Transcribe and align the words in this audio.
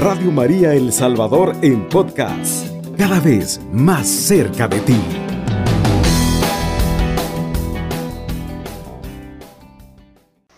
Radio 0.00 0.30
María 0.32 0.72
El 0.72 0.94
Salvador 0.94 1.54
en 1.60 1.86
podcast, 1.86 2.66
cada 2.96 3.20
vez 3.20 3.60
más 3.70 4.08
cerca 4.08 4.66
de 4.66 4.80
ti. 4.80 4.98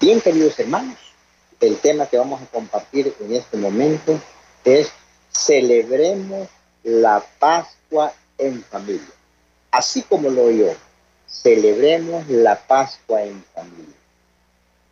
Bien, 0.00 0.20
queridos 0.20 0.56
hermanos, 0.60 0.96
el 1.60 1.76
tema 1.78 2.06
que 2.06 2.18
vamos 2.18 2.40
a 2.40 2.46
compartir 2.46 3.12
en 3.18 3.34
este 3.34 3.56
momento 3.56 4.16
es 4.64 4.92
celebremos 5.32 6.46
la 6.84 7.20
Pascua 7.40 8.12
en 8.38 8.62
familia. 8.62 9.10
Así 9.72 10.02
como 10.02 10.30
lo 10.30 10.44
oyó, 10.44 10.68
celebremos 11.26 12.28
la 12.28 12.64
Pascua 12.64 13.24
en 13.24 13.42
familia. 13.52 13.96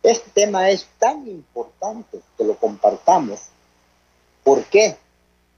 Este 0.03 0.29
tema 0.31 0.69
es 0.69 0.87
tan 0.99 1.25
importante 1.25 2.19
que 2.37 2.43
lo 2.43 2.57
compartamos. 2.57 3.50
¿Por 4.43 4.63
qué? 4.65 4.97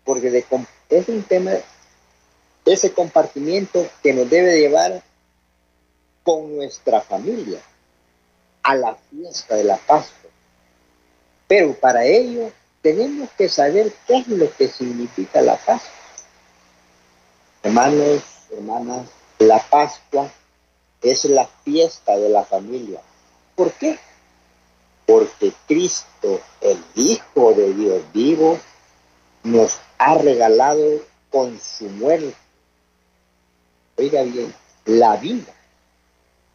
Porque 0.04 0.46
es 0.90 1.08
un 1.08 1.24
tema, 1.24 1.52
ese 2.66 2.92
compartimiento 2.94 3.88
que 4.02 4.14
nos 4.14 4.30
debe 4.30 4.60
llevar 4.60 5.02
con 6.24 6.56
nuestra 6.56 7.02
familia 7.02 7.60
a 8.64 8.76
la 8.76 8.96
fiesta 8.96 9.56
de 9.56 9.66
la 9.66 9.78
Pascua. 9.78 10.30
Pero 11.48 11.74
para 11.74 12.06
ello 12.06 12.52
tenemos 12.82 13.30
que 13.38 13.50
saber 13.50 13.94
qué 14.08 14.18
es 14.18 14.28
lo 14.28 14.54
que 14.56 14.68
significa 14.68 15.42
la 15.42 15.58
Pascua. 15.58 15.92
Hermanos, 17.62 18.24
hermanas, 18.52 19.08
la 19.40 19.60
Pascua 19.70 20.32
es 21.02 21.26
la 21.26 21.48
fiesta 21.64 22.18
de 22.18 22.30
la 22.30 22.44
familia. 22.44 23.02
¿Por 23.56 23.72
qué? 23.74 23.98
Porque 25.06 25.54
Cristo, 25.68 26.42
el 26.62 26.84
Hijo 26.96 27.54
de 27.54 27.74
Dios 27.74 28.02
vivo, 28.14 28.60
nos 29.44 29.80
ha 29.98 30.16
regalado 30.16 31.02
con 31.30 31.60
su 31.60 31.86
muerte. 31.86 32.36
Oiga 33.98 34.24
bien, 34.24 34.54
la 34.86 35.18
vida 35.18 35.54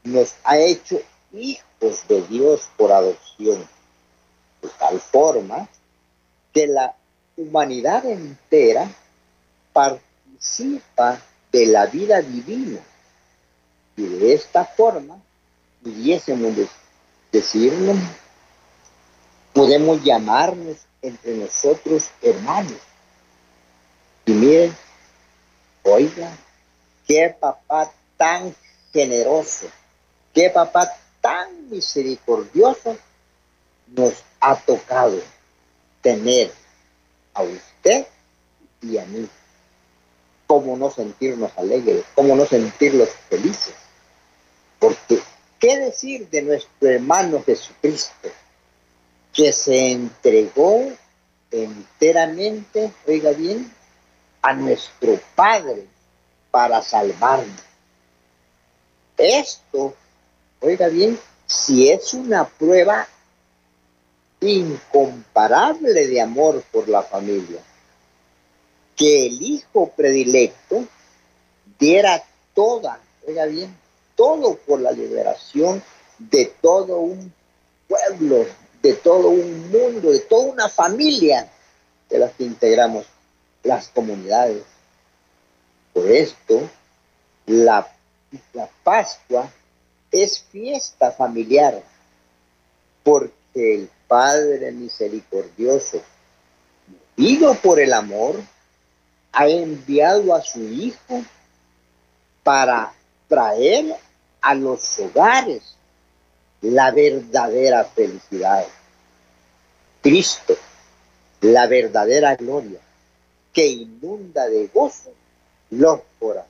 nos 0.05 0.35
ha 0.45 0.59
hecho 0.59 1.01
hijos 1.33 2.09
de 2.09 2.23
Dios 2.23 2.69
por 2.77 2.93
adopción, 2.93 3.67
de 4.63 4.69
tal 4.79 5.01
forma 5.01 5.69
que 6.53 6.67
la 6.67 6.95
humanidad 7.37 8.05
entera 8.07 8.91
participa 9.73 11.21
de 11.53 11.67
la 11.67 11.87
vida 11.87 12.21
divina. 12.21 12.81
Y 13.97 14.07
de 14.07 14.33
esta 14.33 14.65
forma 14.65 15.21
pudiésemos 15.83 16.55
decirnos, 17.31 17.97
podemos 19.53 20.03
llamarnos 20.03 20.88
entre 21.03 21.37
nosotros 21.37 22.11
hermanos. 22.23 22.79
Y 24.27 24.33
miren, 24.33 24.77
oiga, 25.83 26.37
qué 27.07 27.35
papá 27.39 27.93
tan 28.17 28.55
generoso, 28.93 29.67
qué 30.35 30.51
papá 30.51 30.93
tan 31.21 31.71
misericordioso 31.71 32.97
nos 33.89 34.15
ha 34.41 34.57
tocado 34.57 35.21
tener 36.03 36.53
a 37.35 37.43
usted 37.43 38.07
y 38.83 38.99
a 38.99 39.05
mí 39.07 39.29
cómo 40.47 40.77
no 40.77 40.91
sentirnos 40.91 41.53
alegres, 41.57 42.05
cómo 42.15 42.35
no 42.35 42.47
sentirnos 42.47 43.11
felices. 43.29 43.75
Porque, 44.79 45.21
¿qué 45.59 45.79
decir 45.79 46.29
de 46.31 46.43
nuestro 46.43 46.89
hermano 46.89 47.43
Jesucristo? 47.45 48.29
Que 49.39 49.53
se 49.53 49.93
entregó 49.93 50.91
enteramente, 51.53 52.93
oiga 53.07 53.31
bien, 53.31 53.73
a 54.43 54.53
nuestro 54.53 55.21
Padre 55.37 55.87
para 56.51 56.83
salvarnos. 56.83 57.63
Esto, 59.17 59.95
oiga 60.61 60.89
bien, 60.89 61.17
si 61.47 61.89
es 61.89 62.15
una 62.15 62.49
prueba 62.49 63.07
incomparable 64.41 66.09
de 66.09 66.21
amor 66.21 66.65
por 66.73 66.89
la 66.89 67.05
familia 67.05 67.61
que 68.99 69.27
el 69.27 69.41
hijo 69.41 69.93
predilecto 69.97 70.85
diera 71.79 72.25
toda, 72.53 73.01
oiga 73.27 73.47
bien, 73.47 73.73
todo 74.17 74.57
por 74.57 74.81
la 74.81 74.91
liberación 74.91 75.81
de 76.19 76.47
todo 76.61 76.99
un 76.99 77.33
pueblo, 77.87 78.45
de 78.83 78.95
todo 78.95 79.29
un 79.29 79.71
mundo, 79.71 80.11
de 80.11 80.21
toda 80.21 80.53
una 80.53 80.69
familia 80.69 81.51
de 82.09 82.19
las 82.19 82.33
que 82.33 82.45
integramos 82.45 83.07
las 83.63 83.89
comunidades. 83.89 84.63
Por 85.93 86.11
esto, 86.11 86.69
la, 87.47 87.91
la 88.53 88.69
Pascua 88.85 89.51
es 90.11 90.41
fiesta 90.41 91.11
familiar, 91.11 91.83
porque 93.03 93.75
el 93.75 93.91
Padre 94.07 94.73
misericordioso, 94.73 96.01
movido 97.17 97.55
por 97.57 97.81
el 97.81 97.93
amor, 97.93 98.41
ha 99.33 99.49
enviado 99.49 100.35
a 100.35 100.43
su 100.43 100.63
Hijo 100.63 101.23
para 102.43 102.93
traer 103.29 103.97
a 104.41 104.55
los 104.55 104.99
hogares 104.99 105.78
la 106.63 106.91
verdadera 106.91 107.85
felicidad. 107.85 108.67
Cristo, 110.03 110.57
la 111.41 111.67
verdadera 111.67 112.37
gloria, 112.37 112.81
que 113.53 113.67
inunda 113.67 114.49
de 114.49 114.69
gozo 114.69 115.13
los 115.71 116.01
corazones. 116.19 116.49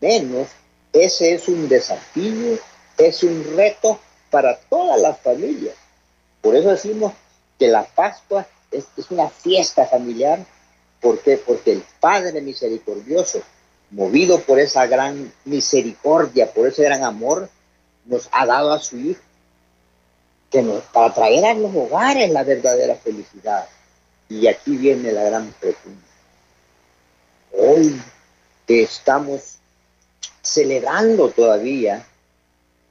Menos 0.00 0.48
ese 0.92 1.34
es 1.34 1.48
un 1.48 1.68
desafío, 1.68 2.58
es 2.96 3.22
un 3.22 3.44
reto 3.56 3.98
para 4.30 4.58
todas 4.58 5.00
las 5.00 5.18
familias. 5.20 5.74
Por 6.40 6.56
eso 6.56 6.70
decimos 6.70 7.12
que 7.58 7.68
la 7.68 7.84
Pascua 7.84 8.46
es, 8.70 8.86
es 8.96 9.10
una 9.10 9.28
fiesta 9.28 9.86
familiar 9.86 10.44
¿Por 11.00 11.20
qué? 11.20 11.36
Porque 11.36 11.72
el 11.72 11.84
Padre 12.00 12.40
misericordioso, 12.40 13.40
movido 13.90 14.40
por 14.40 14.58
esa 14.58 14.86
gran 14.86 15.32
misericordia, 15.44 16.50
por 16.52 16.66
ese 16.66 16.82
gran 16.82 17.04
amor, 17.04 17.48
nos 18.08 18.28
ha 18.32 18.44
dado 18.46 18.72
a 18.72 18.80
su 18.80 18.98
Hijo, 18.98 19.20
que 20.50 20.62
nos, 20.62 20.82
para 20.84 21.14
traer 21.14 21.44
a 21.44 21.54
los 21.54 21.74
hogares 21.74 22.30
la 22.30 22.42
verdadera 22.42 22.96
felicidad. 22.96 23.68
Y 24.28 24.46
aquí 24.46 24.76
viene 24.76 25.12
la 25.12 25.22
gran 25.24 25.52
pregunta. 25.60 26.06
Hoy 27.52 28.00
que 28.66 28.82
estamos 28.82 29.58
celebrando 30.42 31.30
todavía 31.30 32.06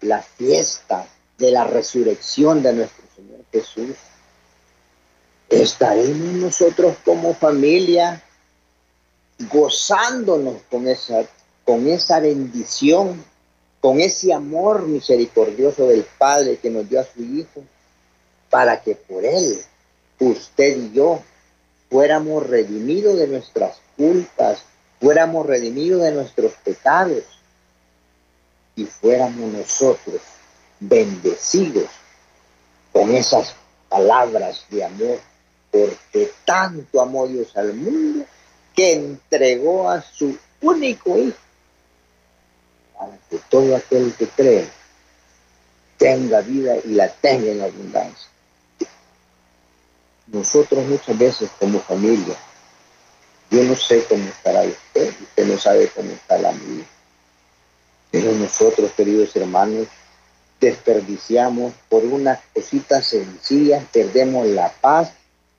la 0.01 0.21
fiesta 0.21 1.07
de 1.37 1.51
la 1.51 1.63
resurrección 1.65 2.63
de 2.63 2.73
nuestro 2.73 3.03
Señor 3.15 3.41
Jesús, 3.51 3.95
estaremos 5.49 6.33
nosotros 6.33 6.97
como 7.03 7.33
familia 7.33 8.23
gozándonos 9.51 10.61
con 10.69 10.87
esa, 10.87 11.23
con 11.63 11.87
esa 11.87 12.19
bendición, 12.19 13.23
con 13.81 13.99
ese 13.99 14.33
amor 14.33 14.87
misericordioso 14.87 15.87
del 15.87 16.05
Padre 16.17 16.57
que 16.57 16.69
nos 16.69 16.89
dio 16.89 16.99
a 16.99 17.03
su 17.03 17.21
Hijo, 17.21 17.63
para 18.49 18.81
que 18.81 18.95
por 18.95 19.25
Él, 19.25 19.59
usted 20.19 20.77
y 20.77 20.91
yo, 20.93 21.21
fuéramos 21.89 22.47
redimidos 22.47 23.17
de 23.17 23.27
nuestras 23.27 23.77
culpas, 23.95 24.63
fuéramos 24.99 25.45
redimidos 25.45 26.01
de 26.01 26.11
nuestros 26.11 26.53
pecados 26.63 27.23
y 28.75 28.85
fuéramos 28.85 29.51
nosotros 29.51 30.21
bendecidos 30.79 31.89
con 32.91 33.13
esas 33.15 33.55
palabras 33.89 34.65
de 34.69 34.83
amor 34.83 35.19
porque 35.71 36.31
tanto 36.45 37.01
amó 37.01 37.27
Dios 37.27 37.55
al 37.55 37.73
mundo 37.73 38.25
que 38.75 38.93
entregó 38.93 39.89
a 39.89 40.01
su 40.01 40.37
único 40.61 41.17
hijo 41.17 41.37
para 42.97 43.17
que 43.29 43.39
todo 43.49 43.75
aquel 43.75 44.13
que 44.13 44.27
cree 44.27 44.67
tenga 45.97 46.41
vida 46.41 46.75
y 46.83 46.89
la 46.89 47.09
tenga 47.09 47.51
en 47.51 47.61
abundancia. 47.61 48.27
Nosotros 50.27 50.85
muchas 50.85 51.17
veces 51.17 51.49
como 51.59 51.79
familia, 51.79 52.35
yo 53.49 53.63
no 53.63 53.75
sé 53.75 54.03
cómo 54.09 54.25
estará 54.25 54.63
usted, 54.63 55.13
usted 55.21 55.45
no 55.47 55.57
sabe 55.57 55.87
cómo 55.95 56.11
está 56.11 56.37
la 56.37 56.51
mía, 56.51 56.85
pero 58.11 58.33
nosotros, 58.33 58.91
queridos 58.91 59.35
hermanos, 59.35 59.87
desperdiciamos 60.59 61.73
por 61.87 62.03
unas 62.03 62.39
cositas 62.53 63.05
sencillas, 63.05 63.85
perdemos 63.91 64.47
la 64.47 64.69
paz 64.69 65.11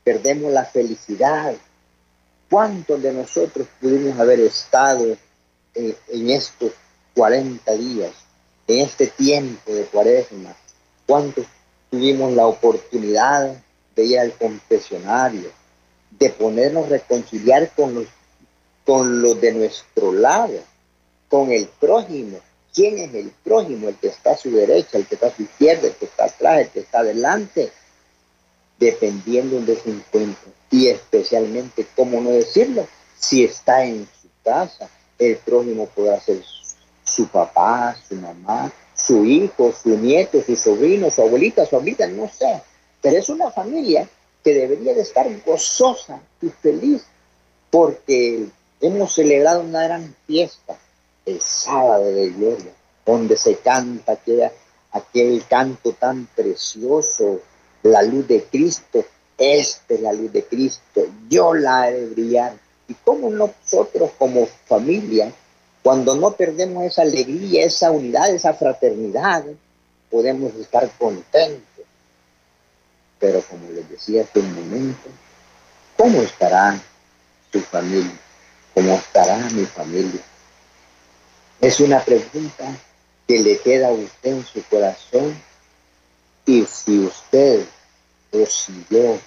perdemos 0.09 0.51
la 0.51 0.65
felicidad. 0.65 1.55
¿Cuántos 2.49 3.03
de 3.03 3.13
nosotros 3.13 3.69
pudimos 3.79 4.19
haber 4.19 4.41
estado 4.41 5.19
en, 5.75 6.31
estos 6.31 6.73
40 7.19 7.73
días, 7.73 8.13
en 8.69 8.79
este 8.79 9.09
tiempo 9.09 9.73
de 9.73 9.83
cuaresma? 9.87 10.55
¿Cuántos 11.05 11.47
tuvimos 11.91 12.33
la 12.33 12.47
oportunidad 12.47 13.61
de 13.97 14.05
ir 14.05 14.21
al 14.21 14.33
confesionario, 14.35 15.51
de 16.13 16.31
ponernos 16.31 16.89
reconciliar 16.89 17.73
con 17.75 17.93
los, 17.93 18.07
con 18.87 19.21
los 19.21 19.41
de 19.41 19.53
nuestro 19.53 20.13
lado, 20.13 20.61
con 21.29 21.51
el 21.51 21.67
prójimo. 21.81 22.39
¿Quién 22.73 22.99
es 22.99 23.13
el 23.13 23.33
prójimo? 23.43 23.89
El 23.89 23.97
que 23.97 24.07
está 24.07 24.35
a 24.35 24.37
su 24.37 24.53
derecha, 24.53 24.97
el 24.99 25.07
que 25.07 25.17
está 25.17 25.27
a 25.27 25.35
su 25.35 25.43
izquierda, 25.43 25.89
el 25.89 25.95
que 25.95 26.05
está 26.05 26.27
atrás, 26.27 26.61
el 26.61 26.69
que 26.69 26.81
está 26.81 27.01
adelante, 27.01 27.73
dependiendo 28.79 29.61
de 29.61 29.75
su 29.75 29.91
encuentro. 29.91 30.53
Y 30.71 30.87
especialmente, 30.87 31.85
¿cómo 31.97 32.21
no 32.21 32.31
decirlo? 32.31 32.87
Si 33.19 33.43
está 33.43 33.85
en 33.85 34.07
su 34.23 34.29
casa, 34.45 34.89
el 35.19 35.37
prójimo 35.39 35.87
podrá 35.87 36.21
ser 36.21 36.45
su 36.45 36.58
papá, 37.27 37.97
su 38.09 38.15
mamá, 38.17 38.73
su 38.95 39.25
hijo, 39.25 39.73
su 39.73 39.97
nieto, 39.97 40.43
su 40.43 40.57
sobrino, 40.57 41.11
su 41.11 41.23
abuelita, 41.23 41.67
su 41.67 41.77
abuelita, 41.77 42.07
no 42.07 42.29
sé. 42.29 42.61
Pero 43.01 43.19
es 43.19 43.29
una 43.29 43.51
familia 43.51 44.09
que 44.43 44.55
debería 44.55 44.95
de 44.95 45.03
estar 45.03 45.27
gozosa 45.45 46.21
y 46.41 46.49
feliz 46.49 47.05
porque 47.71 48.47
hemos 48.81 49.13
celebrado 49.13 49.61
una 49.61 49.85
gran 49.85 50.15
fiesta, 50.27 50.77
el 51.27 51.41
sábado 51.41 52.05
de 52.05 52.31
gloria, 52.31 52.73
donde 53.05 53.37
se 53.37 53.57
canta 53.57 54.13
aquel, 54.13 54.51
aquel 54.93 55.45
canto 55.47 55.93
tan 55.93 56.27
precioso, 56.35 57.41
la 57.83 58.03
luz 58.03 58.27
de 58.27 58.45
Cristo, 58.45 59.05
esta 59.37 59.95
es 59.95 60.01
la 60.01 60.13
luz 60.13 60.33
de 60.33 60.45
Cristo, 60.45 61.07
yo 61.29 61.55
la 61.55 61.91
de 61.91 62.07
brillar. 62.07 62.55
Y 62.89 62.95
como 62.95 63.31
nosotros 63.31 64.11
como 64.19 64.47
familia, 64.67 65.33
cuando 65.89 66.15
no 66.17 66.33
perdemos 66.33 66.85
esa 66.85 67.01
alegría, 67.01 67.65
esa 67.65 67.91
unidad, 67.91 68.29
esa 68.29 68.53
fraternidad, 68.53 69.43
podemos 70.11 70.55
estar 70.57 70.87
contentos. 70.99 71.87
Pero 73.19 73.41
como 73.41 73.71
les 73.71 73.89
decía 73.89 74.21
hace 74.21 74.41
un 74.41 74.55
momento, 74.55 75.09
¿cómo 75.97 76.21
estará 76.21 76.79
su 77.51 77.63
familia? 77.63 78.21
¿Cómo 78.75 78.93
estará 78.97 79.39
mi 79.53 79.65
familia? 79.65 80.21
Es 81.59 81.81
una 81.81 82.05
pregunta 82.05 82.67
que 83.27 83.39
le 83.39 83.59
queda 83.59 83.89
a 83.89 83.93
usted 83.93 84.33
en 84.33 84.45
su 84.45 84.63
corazón 84.65 85.43
y 86.45 86.67
si 86.67 86.99
usted 86.99 87.65
o 88.35 88.45
si 88.45 88.85
yo 88.91 89.19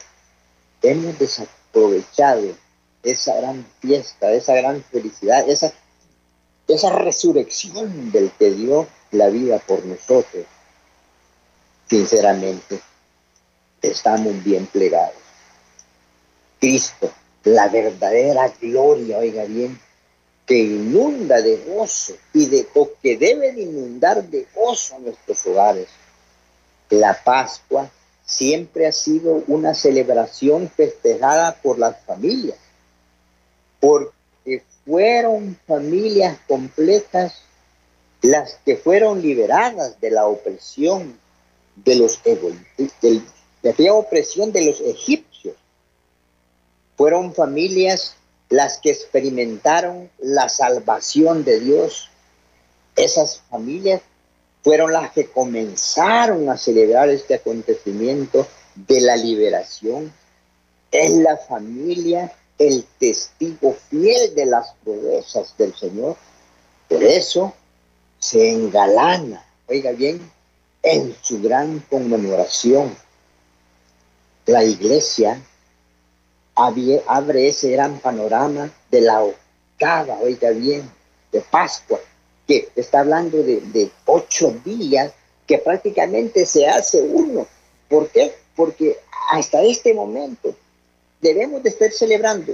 hemos 0.84 1.18
desaprovechado 1.18 2.56
esa 3.02 3.36
gran 3.38 3.66
fiesta, 3.80 4.32
esa 4.32 4.54
gran 4.54 4.84
felicidad, 4.84 5.50
esa, 5.50 5.74
esa 6.74 6.90
resurrección 6.92 8.12
del 8.12 8.32
que 8.32 8.52
dio 8.52 8.88
la 9.12 9.28
vida 9.28 9.60
por 9.60 9.86
nosotros, 9.86 10.46
sinceramente, 11.90 12.80
estamos 13.82 14.44
bien 14.44 14.66
plegados. 14.68 15.16
Cristo, 16.60 17.12
la 17.44 17.68
verdadera 17.68 18.54
gloria, 18.62 19.18
oiga 19.18 19.46
bien, 19.46 19.80
que 20.46 20.58
inunda 20.58 21.42
de 21.42 21.58
gozo 21.58 22.14
y 22.34 22.46
de, 22.48 22.68
o 22.76 22.90
que 23.02 23.18
debe 23.18 23.52
de 23.54 23.62
inundar 23.62 24.24
de 24.24 24.48
gozo 24.54 25.00
nuestros 25.00 25.46
hogares. 25.46 25.88
La 26.90 27.24
Pascua 27.24 27.90
siempre 28.26 28.86
ha 28.86 28.92
sido 28.92 29.44
una 29.48 29.74
celebración 29.74 30.70
festejada 30.70 31.56
por 31.62 31.80
las 31.80 32.04
familias, 32.06 32.58
porque 34.44 34.64
fueron 34.86 35.58
familias 35.68 36.38
completas 36.48 37.42
las 38.22 38.60
que 38.66 38.78
fueron 38.78 39.22
liberadas 39.22 40.00
de 40.00 40.12
la 40.12 40.28
opresión 40.28 41.20
de 41.76 41.96
los 41.96 42.22
de, 42.24 43.22
de 43.64 43.70
aquella 43.70 43.94
opresión 43.94 44.52
de 44.52 44.66
los 44.66 44.82
egipcios. 44.82 45.56
Fueron 46.98 47.34
familias 47.34 48.16
las 48.50 48.78
que 48.78 48.92
experimentaron 48.92 50.10
la 50.20 50.50
salvación 50.50 51.44
de 51.44 51.60
Dios. 51.60 52.10
Esas 52.96 53.42
familias 53.50 54.02
fueron 54.64 54.94
las 54.94 55.12
que 55.12 55.28
comenzaron 55.28 56.50
a 56.50 56.58
celebrar 56.58 57.10
este 57.10 57.36
acontecimiento 57.36 58.46
de 58.76 59.02
la 59.02 59.16
liberación. 59.16 60.14
Es 60.92 61.12
la 61.12 61.38
familia 61.38 62.32
el 62.58 62.86
testigo 63.00 63.76
fiel 63.90 64.36
de 64.36 64.46
las 64.46 64.74
proezas 64.84 65.56
del 65.58 65.76
Señor. 65.76 66.16
Por 66.88 67.04
eso 67.04 67.54
se 68.20 68.52
engalana, 68.52 69.44
oiga 69.68 69.92
bien, 69.92 70.32
en 70.84 71.16
su 71.22 71.42
gran 71.42 71.80
conmemoración. 71.90 72.96
La 74.46 74.64
iglesia 74.64 75.42
abre 76.56 77.48
ese 77.48 77.72
gran 77.72 78.00
panorama 78.00 78.70
de 78.90 79.02
la 79.02 79.24
octava, 79.24 80.20
oiga 80.20 80.52
bien, 80.52 80.90
de 81.32 81.42
Pascua, 81.42 82.00
que 82.48 82.70
está 82.76 83.00
hablando 83.00 83.42
de, 83.42 83.92
ocho 84.06 84.54
días 84.66 85.14
que 85.48 85.58
prácticamente 85.58 86.46
se 86.46 86.68
hace 86.68 87.02
uno. 87.02 87.48
¿Por 87.90 88.10
qué? 88.10 88.36
Porque 88.56 88.98
hasta 89.32 89.64
este 89.64 89.94
momento 89.94 90.56
debemos 91.22 91.64
de 91.64 91.70
estar 91.70 91.92
celebrando, 91.92 92.54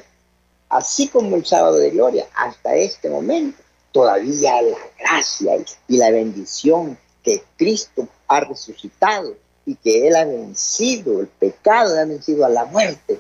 así 0.70 1.08
como 1.08 1.36
el 1.36 1.46
sábado 1.46 1.78
de 1.78 1.90
gloria, 1.92 2.28
hasta 2.36 2.76
este 2.76 3.10
momento, 3.10 3.62
todavía 3.92 4.62
la 4.62 4.78
gracia 5.00 5.58
y 5.88 5.98
la 5.98 6.12
bendición 6.12 6.98
que 7.24 7.44
Cristo 7.58 8.08
ha 8.28 8.42
resucitado 8.42 9.36
y 9.66 9.76
que 9.76 10.08
Él 10.08 10.16
ha 10.16 10.26
vencido 10.26 11.20
el 11.22 11.28
pecado, 11.28 12.00
ha 12.00 12.06
vencido 12.06 12.46
a 12.46 12.50
la 12.50 12.66
muerte. 12.66 13.20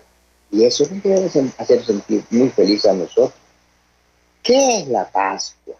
Y 0.51 0.63
eso 0.63 0.85
nos 0.89 1.03
debe 1.03 1.51
hacer 1.57 1.85
sentir 1.85 2.23
muy 2.29 2.49
feliz 2.49 2.85
a 2.85 2.93
nosotros. 2.93 3.33
¿Qué 4.43 4.79
es 4.79 4.87
la 4.87 5.09
Pascua? 5.11 5.75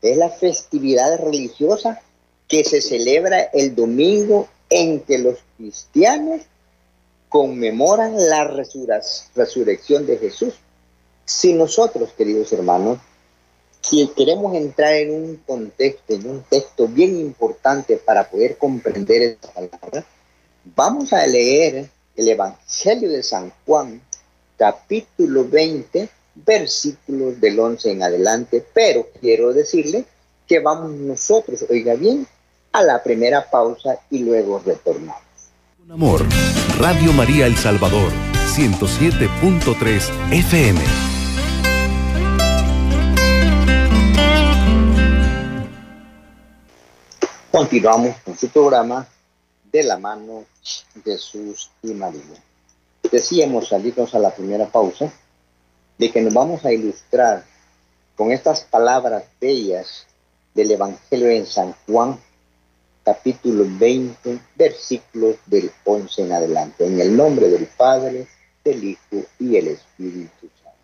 Es 0.00 0.16
la 0.16 0.28
festividad 0.28 1.18
religiosa 1.18 2.00
que 2.46 2.62
se 2.62 2.80
celebra 2.80 3.40
el 3.52 3.74
domingo 3.74 4.48
en 4.70 5.00
que 5.00 5.18
los 5.18 5.38
cristianos 5.56 6.42
conmemoran 7.34 8.14
la 8.28 8.44
resurrección 8.44 10.06
de 10.06 10.18
Jesús. 10.18 10.54
Si 11.24 11.52
nosotros, 11.52 12.10
queridos 12.16 12.52
hermanos, 12.52 13.00
si 13.80 14.06
queremos 14.16 14.54
entrar 14.54 14.92
en 14.92 15.10
un 15.10 15.36
contexto, 15.44 16.14
en 16.14 16.30
un 16.30 16.42
texto 16.44 16.86
bien 16.86 17.18
importante 17.18 17.96
para 17.96 18.30
poder 18.30 18.56
comprender 18.56 19.22
esta 19.22 19.48
palabra, 19.48 20.06
vamos 20.76 21.12
a 21.12 21.26
leer 21.26 21.88
el 22.14 22.28
Evangelio 22.28 23.10
de 23.10 23.24
San 23.24 23.52
Juan, 23.66 24.00
capítulo 24.56 25.44
20, 25.48 26.08
versículos 26.36 27.40
del 27.40 27.58
11 27.58 27.90
en 27.90 28.02
adelante, 28.04 28.64
pero 28.72 29.08
quiero 29.20 29.52
decirle 29.52 30.04
que 30.46 30.60
vamos 30.60 30.92
nosotros, 30.92 31.66
oiga 31.68 31.94
bien, 31.94 32.28
a 32.70 32.80
la 32.84 33.02
primera 33.02 33.50
pausa 33.50 33.98
y 34.08 34.20
luego 34.20 34.62
retornamos. 34.64 35.20
Con 35.80 35.90
amor, 35.90 36.24
Radio 36.78 37.12
María 37.12 37.46
El 37.46 37.56
Salvador, 37.56 38.10
107.3 38.56 40.32
FM. 40.32 40.80
Continuamos 47.52 48.16
con 48.24 48.36
su 48.36 48.48
programa 48.48 49.06
de 49.70 49.84
la 49.84 49.98
mano 49.98 50.44
Jesús 51.04 51.70
y 51.84 51.94
María. 51.94 52.42
Decíamos 53.10 53.68
salirnos 53.68 54.12
a 54.16 54.18
la 54.18 54.34
primera 54.34 54.66
pausa 54.66 55.12
de 55.96 56.10
que 56.10 56.20
nos 56.20 56.34
vamos 56.34 56.64
a 56.64 56.72
ilustrar 56.72 57.44
con 58.16 58.32
estas 58.32 58.62
palabras 58.62 59.22
bellas 59.40 60.06
del 60.54 60.72
Evangelio 60.72 61.28
en 61.28 61.46
San 61.46 61.72
Juan, 61.86 62.18
capítulo 63.04 63.64
20, 63.68 64.40
versículos 64.56 65.36
del 65.46 65.70
11 65.84 66.22
en 66.22 66.32
adelante. 66.32 66.86
En 66.86 67.00
el 67.00 67.16
nombre 67.16 67.48
del 67.48 67.66
Padre, 67.66 68.26
del 68.64 68.82
Hijo 68.82 69.26
y 69.38 69.56
el 69.56 69.68
Espíritu 69.68 70.48
Santo. 70.62 70.78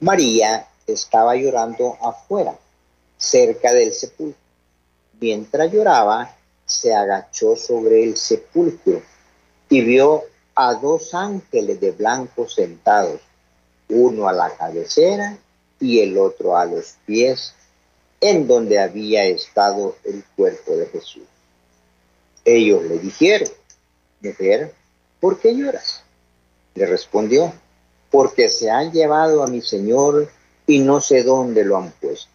María 0.00 0.66
estaba 0.86 1.34
llorando 1.34 1.98
afuera, 2.00 2.56
cerca 3.16 3.72
del 3.74 3.92
sepulcro. 3.92 4.38
Mientras 5.20 5.72
lloraba, 5.72 6.34
se 6.64 6.94
agachó 6.94 7.56
sobre 7.56 8.04
el 8.04 8.16
sepulcro 8.16 9.02
y 9.68 9.80
vio 9.80 10.22
a 10.54 10.74
dos 10.74 11.12
ángeles 11.14 11.80
de 11.80 11.90
blanco 11.90 12.48
sentados 12.48 13.20
uno 13.88 14.28
a 14.28 14.32
la 14.32 14.50
cabecera 14.56 15.38
y 15.80 16.00
el 16.00 16.18
otro 16.18 16.56
a 16.56 16.64
los 16.64 16.96
pies, 17.06 17.54
en 18.20 18.46
donde 18.46 18.78
había 18.78 19.24
estado 19.24 19.96
el 20.04 20.24
cuerpo 20.36 20.76
de 20.76 20.86
Jesús. 20.86 21.22
Ellos 22.44 22.82
le 22.84 22.98
dijeron, 22.98 23.48
mujer, 24.20 24.74
¿por 25.20 25.38
qué 25.38 25.54
lloras? 25.54 26.02
Le 26.74 26.86
respondió, 26.86 27.52
porque 28.10 28.48
se 28.48 28.70
han 28.70 28.92
llevado 28.92 29.42
a 29.42 29.46
mi 29.46 29.60
Señor 29.60 30.30
y 30.66 30.80
no 30.80 31.00
sé 31.00 31.22
dónde 31.22 31.64
lo 31.64 31.76
han 31.76 31.90
puesto. 31.92 32.30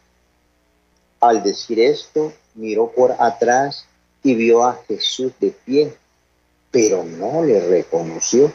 Al 1.20 1.44
decir 1.44 1.80
esto, 1.80 2.34
miró 2.56 2.92
por 2.92 3.16
atrás 3.20 3.86
y 4.24 4.36
vio 4.36 4.64
a 4.64 4.82
Jesús 4.88 5.34
de 5.40 5.52
pie, 5.52 5.94
pero 6.72 7.04
no 7.04 7.44
le 7.44 7.60
reconoció. 7.68 8.52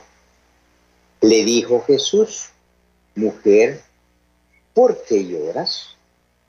Le 1.20 1.44
dijo 1.44 1.82
Jesús, 1.86 2.50
mujer, 3.14 3.82
¿por 4.74 5.02
qué 5.04 5.26
lloras? 5.26 5.96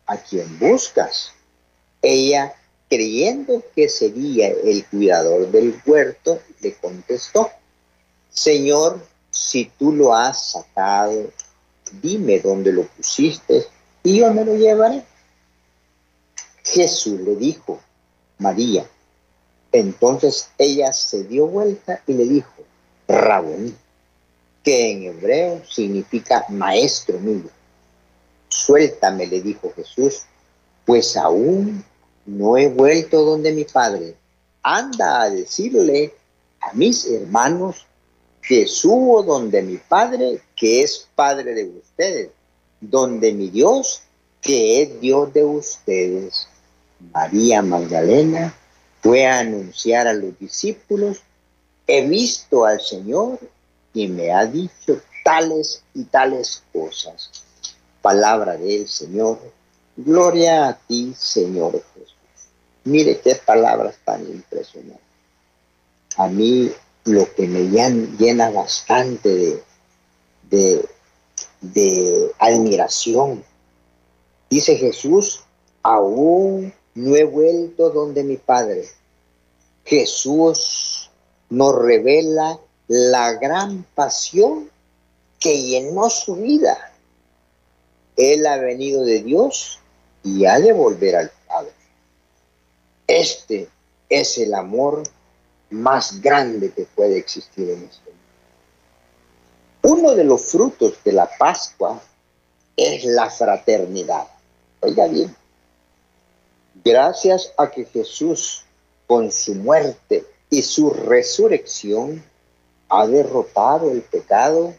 ¿A 0.10 0.18
quién 0.18 0.58
buscas? 0.58 1.34
Ella, 2.02 2.56
creyendo 2.90 3.64
que 3.76 3.88
sería 3.88 4.48
el 4.48 4.84
cuidador 4.88 5.52
del 5.52 5.80
huerto, 5.86 6.42
le 6.62 6.74
contestó, 6.74 7.52
Señor, 8.32 9.06
si 9.30 9.66
tú 9.78 9.92
lo 9.92 10.16
has 10.16 10.54
sacado, 10.54 11.30
dime 12.02 12.40
dónde 12.40 12.74
lo 12.74 12.88
pusiste 12.88 13.68
y 14.02 14.18
yo 14.18 14.34
me 14.34 14.44
lo 14.44 14.56
llevaré. 14.56 15.04
Jesús 16.64 17.20
le 17.22 17.36
dijo, 17.36 17.80
María. 18.40 18.90
Entonces 19.72 20.50
ella 20.58 20.92
se 20.92 21.24
dio 21.26 21.46
vuelta 21.46 22.02
y 22.08 22.14
le 22.14 22.26
dijo, 22.26 22.64
Rabón, 23.08 23.78
que 24.64 24.92
en 24.92 25.04
hebreo 25.04 25.62
significa 25.70 26.46
maestro 26.50 27.20
mío. 27.20 27.52
Suéltame, 28.50 29.28
le 29.28 29.42
dijo 29.42 29.72
Jesús, 29.76 30.24
pues 30.86 31.16
aún 31.16 31.84
no 32.26 32.58
he 32.58 32.68
vuelto 32.68 33.24
donde 33.24 33.52
mi 33.52 33.64
padre. 33.64 34.16
Anda 34.64 35.22
a 35.22 35.30
decirle 35.30 36.14
a 36.62 36.74
mis 36.74 37.06
hermanos 37.06 37.86
que 38.42 38.68
subo 38.68 39.24
donde 39.24 39.62
mi 39.62 39.78
padre, 39.78 40.42
que 40.56 40.82
es 40.82 41.08
padre 41.16 41.54
de 41.54 41.66
ustedes, 41.66 42.30
donde 42.82 43.34
mi 43.34 43.50
Dios, 43.50 44.02
que 44.42 44.82
es 44.82 45.00
Dios 45.00 45.34
de 45.34 45.44
ustedes. 45.44 46.48
María 47.14 47.62
Magdalena 47.62 48.54
fue 49.02 49.26
a 49.26 49.40
anunciar 49.40 50.08
a 50.08 50.14
los 50.14 50.38
discípulos, 50.40 51.22
he 51.88 52.08
visto 52.08 52.66
al 52.66 52.82
Señor 52.82 53.40
y 53.94 54.08
me 54.08 54.32
ha 54.32 54.46
dicho 54.46 55.02
tales 55.24 55.84
y 55.94 56.04
tales 56.04 56.64
cosas. 56.74 57.30
Palabra 58.10 58.58
del 58.58 58.88
Señor. 58.88 59.38
Gloria 59.96 60.70
a 60.70 60.74
ti, 60.80 61.14
Señor 61.16 61.74
Jesús. 61.74 62.16
Mire 62.86 63.20
qué 63.20 63.36
palabras 63.36 63.98
tan 64.04 64.28
impresionantes. 64.28 65.06
A 66.16 66.28
mí 66.28 66.72
lo 67.06 67.32
que 67.36 67.48
me 67.48 67.66
llena 67.70 68.50
bastante 68.50 69.62
de, 70.50 72.34
admiración. 72.40 73.44
Dice 74.50 74.76
Jesús, 74.76 75.42
aún 75.84 76.74
no 76.96 77.16
he 77.16 77.26
vuelto 77.26 77.92
donde 77.92 78.24
mi 78.24 78.38
Padre. 78.38 78.86
Jesús 79.86 81.12
nos 81.52 81.76
revela 81.76 82.60
la 82.88 83.34
gran 83.34 83.86
pasión 83.94 84.72
que 85.40 85.62
llenó 85.62 86.10
su 86.10 86.38
vida. 86.38 86.89
Él 88.20 88.46
ha 88.46 88.58
venido 88.58 89.06
de 89.06 89.24
Dios 89.24 89.80
y 90.24 90.46
ha 90.46 90.60
de 90.60 90.74
volver 90.74 91.16
al 91.16 91.32
Padre. 91.48 91.72
Este 93.08 93.70
es 94.10 94.38
el 94.38 94.54
amor 94.54 95.04
más 95.70 96.22
grande 96.22 96.72
que 96.74 96.84
puede 96.84 97.18
existir 97.18 97.70
en 97.70 97.86
este 97.86 98.12
mundo. 98.12 100.02
Uno 100.02 100.16
de 100.16 100.26
los 100.26 100.42
frutos 100.42 100.96
de 101.06 101.14
la 101.14 101.30
Pascua 101.40 102.02
es 102.76 103.06
la 103.06 103.30
fraternidad. 103.30 104.28
Oiga 104.82 105.08
bien, 105.08 105.34
gracias 106.84 107.54
a 107.58 107.72
que 107.72 107.86
Jesús 107.86 108.66
con 109.08 109.32
su 109.32 109.56
muerte 109.56 110.26
y 110.50 110.62
su 110.62 110.90
resurrección 110.90 112.22
ha 112.90 113.08
derrotado 113.08 113.92
el 113.92 114.02
pecado 114.02 114.76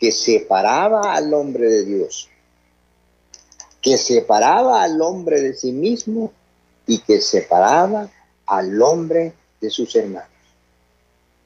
que 0.00 0.10
separaba 0.10 1.14
al 1.14 1.32
hombre 1.32 1.68
de 1.68 1.84
Dios, 1.84 2.28
que 3.84 3.98
separaba 3.98 4.82
al 4.82 5.00
hombre 5.02 5.42
de 5.42 5.52
sí 5.52 5.70
mismo 5.70 6.32
y 6.86 7.00
que 7.00 7.20
separaba 7.20 8.08
al 8.46 8.80
hombre 8.80 9.34
de 9.60 9.68
sus 9.68 9.94
hermanos. 9.94 10.30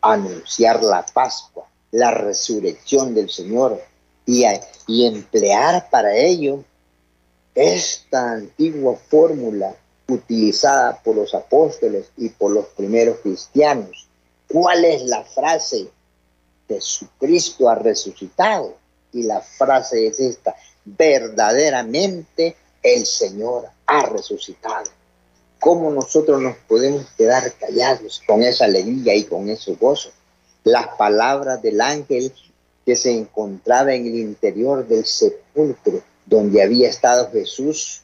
Anunciar 0.01 0.85
la 0.85 1.05
Pascua, 1.05 1.67
la 1.91 2.13
resurrección 2.13 3.13
del 3.13 3.29
Señor 3.29 3.83
y, 4.25 4.45
emplear 5.05 5.91
para 5.91 6.15
ello 6.15 6.63
esta 7.57 8.33
antigua 8.33 8.97
fórmula 9.09 9.75
utilizada 10.07 11.03
por 11.03 11.17
los 11.17 11.35
apóstoles 11.35 12.07
y 12.17 12.29
por 12.29 12.53
los 12.53 12.67
primeros 12.67 13.19
cristianos. 13.19 14.07
¿Cuál 14.47 14.85
es 14.85 15.03
la 15.03 15.25
frase? 15.25 15.89
Jesucristo 16.69 17.69
ha 17.69 17.75
resucitado. 17.75 18.77
Y 19.11 19.23
la 19.23 19.41
frase 19.41 20.07
es 20.07 20.21
esta, 20.21 20.55
verdaderamente 20.97 22.57
el 22.83 23.05
Señor 23.05 23.69
ha 23.87 24.07
resucitado. 24.07 24.91
¿Cómo 25.61 25.91
nosotros 25.91 26.41
nos 26.41 26.57
podemos 26.57 27.07
quedar 27.17 27.53
callados 27.55 28.23
con 28.27 28.43
esa 28.43 28.67
alegría 28.67 29.15
y 29.15 29.25
con 29.25 29.49
ese 29.49 29.75
gozo? 29.75 30.11
Las 30.65 30.89
palabras 30.97 31.61
del 31.63 31.81
ángel 31.81 32.33
que 32.87 32.95
se 32.97 33.13
encontraba 33.13 33.93
en 33.93 34.07
el 34.07 34.15
interior 34.15 34.87
del 34.87 35.05
sepulcro 35.05 36.03
donde 36.29 36.63
había 36.63 36.89
estado 36.89 37.31
Jesús, 37.31 38.03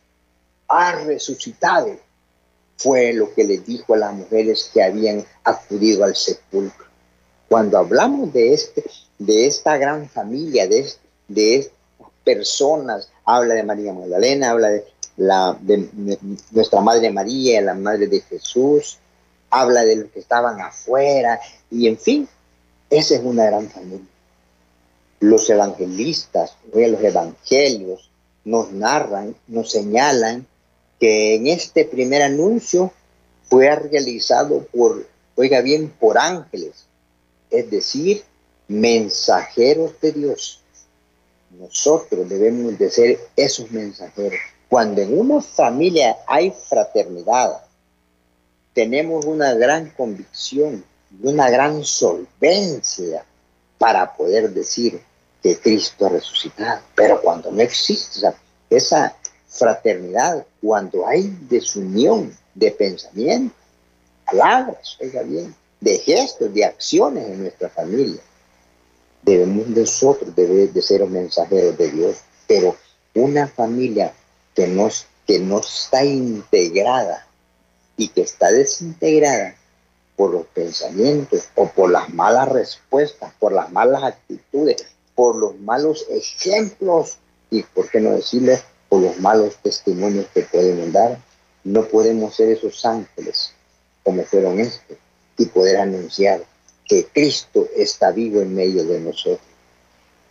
ha 0.68 0.92
resucitado. 1.04 1.96
Fue 2.76 3.12
lo 3.12 3.32
que 3.34 3.44
le 3.44 3.58
dijo 3.58 3.94
a 3.94 3.98
las 3.98 4.14
mujeres 4.14 4.70
que 4.72 4.82
habían 4.82 5.24
acudido 5.44 6.04
al 6.04 6.16
sepulcro. 6.16 6.86
Cuando 7.48 7.78
hablamos 7.78 8.32
de, 8.32 8.54
este, 8.54 8.84
de 9.18 9.46
esta 9.46 9.76
gran 9.76 10.08
familia, 10.08 10.66
de, 10.66 10.90
de 11.28 11.70
personas, 12.24 13.10
habla 13.24 13.54
de 13.54 13.62
María 13.62 13.92
Magdalena, 13.92 14.50
habla 14.50 14.68
de, 14.68 14.84
la, 15.16 15.58
nuestra 16.50 16.80
Madre 16.80 17.10
María, 17.10 17.60
la 17.60 17.74
Madre 17.74 18.06
de 18.06 18.20
Jesús, 18.20 18.98
habla 19.50 19.84
de 19.84 19.96
los 19.96 20.10
que 20.10 20.20
estaban 20.20 20.60
afuera, 20.60 21.38
y 21.70 21.86
en 21.86 21.98
fin, 21.98 22.28
esa 22.90 23.14
es 23.14 23.20
una 23.22 23.44
gran 23.46 23.68
familia. 23.68 24.06
Los 25.20 25.48
evangelistas, 25.48 26.56
los 26.72 27.02
evangelios, 27.02 28.10
nos 28.44 28.72
narran, 28.72 29.34
nos 29.46 29.70
señalan 29.70 30.46
que 31.00 31.36
en 31.36 31.46
este 31.46 31.84
primer 31.84 32.22
anuncio 32.22 32.92
fue 33.48 33.74
realizado 33.74 34.66
por, 34.66 35.06
oiga 35.36 35.60
bien, 35.60 35.88
por 35.88 36.18
ángeles, 36.18 36.86
es 37.50 37.70
decir, 37.70 38.24
mensajeros 38.68 40.00
de 40.00 40.12
Dios. 40.12 40.60
Nosotros 41.58 42.28
debemos 42.28 42.78
de 42.78 42.90
ser 42.90 43.18
esos 43.36 43.70
mensajeros. 43.70 44.38
Cuando 44.68 45.00
en 45.00 45.18
una 45.18 45.40
familia 45.40 46.16
hay 46.26 46.50
fraternidad, 46.50 47.64
tenemos 48.72 49.24
una 49.24 49.54
gran 49.54 49.90
convicción 49.90 50.84
y 51.22 51.26
una 51.26 51.48
gran 51.50 51.84
solvencia 51.84 53.24
para 53.78 54.16
poder 54.16 54.50
decir, 54.50 55.00
que 55.44 55.58
Cristo 55.58 56.06
ha 56.06 56.08
resucitado. 56.08 56.80
Pero 56.94 57.20
cuando 57.20 57.52
no 57.52 57.60
existe 57.60 58.26
esa, 58.70 59.14
fraternidad, 59.46 60.44
cuando 60.60 61.06
hay 61.06 61.28
desunión 61.48 62.36
de 62.54 62.72
pensamiento, 62.72 63.54
palabras, 64.26 64.96
oiga 65.00 65.22
bien, 65.22 65.54
de 65.80 65.98
gestos, 65.98 66.52
de 66.52 66.64
acciones 66.64 67.28
en 67.28 67.42
nuestra 67.42 67.68
familia, 67.68 68.20
debemos 69.24 69.68
nosotros 69.68 70.34
de 70.36 70.82
ser 70.82 71.06
mensajeros 71.06 71.76
de 71.78 71.90
Dios. 71.90 72.16
Pero 72.46 72.76
una 73.14 73.48
familia 73.48 74.12
que 74.54 74.66
no, 74.66 74.88
que 75.26 75.36
está 75.36 76.04
integrada 76.04 77.26
y 77.96 78.08
que 78.08 78.22
está 78.22 78.50
desintegrada 78.50 79.56
por 80.16 80.30
los 80.30 80.46
pensamientos 80.46 81.48
o 81.54 81.68
por 81.68 81.90
las 81.90 82.12
malas 82.12 82.48
respuestas, 82.48 83.32
por 83.38 83.52
las 83.52 83.72
malas 83.72 84.02
actitudes, 84.02 84.86
por 85.14 85.36
los 85.36 85.58
malos 85.60 86.06
ejemplos 86.10 87.18
y, 87.50 87.62
por 87.62 87.88
qué 87.88 88.00
no 88.00 88.10
decirles, 88.10 88.64
por 88.88 89.00
los 89.00 89.18
malos 89.18 89.56
testimonios 89.62 90.26
que 90.34 90.42
podemos 90.42 90.92
dar. 90.92 91.18
No 91.64 91.86
podemos 91.86 92.34
ser 92.34 92.50
esos 92.50 92.84
ángeles 92.84 93.54
como 94.02 94.22
fueron 94.24 94.60
estos 94.60 94.98
y 95.38 95.46
poder 95.46 95.78
anunciar 95.78 96.44
que 96.86 97.06
Cristo 97.06 97.66
está 97.76 98.10
vivo 98.10 98.40
en 98.40 98.54
medio 98.54 98.84
de 98.84 99.00
nosotros. 99.00 99.40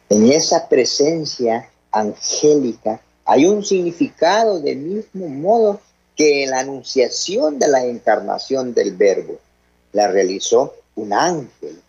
En 0.09 0.31
esa 0.31 0.67
presencia 0.69 1.69
angélica 1.91 3.01
hay 3.25 3.45
un 3.45 3.63
significado 3.63 4.59
del 4.59 4.77
mismo 4.77 5.27
modo 5.27 5.79
que 6.15 6.43
en 6.43 6.51
la 6.51 6.59
anunciación 6.59 7.57
de 7.57 7.67
la 7.67 7.83
encarnación 7.83 8.73
del 8.73 8.95
Verbo 8.95 9.39
la 9.93 10.07
realizó 10.07 10.75
un 10.95 11.13
ángel. 11.13 11.81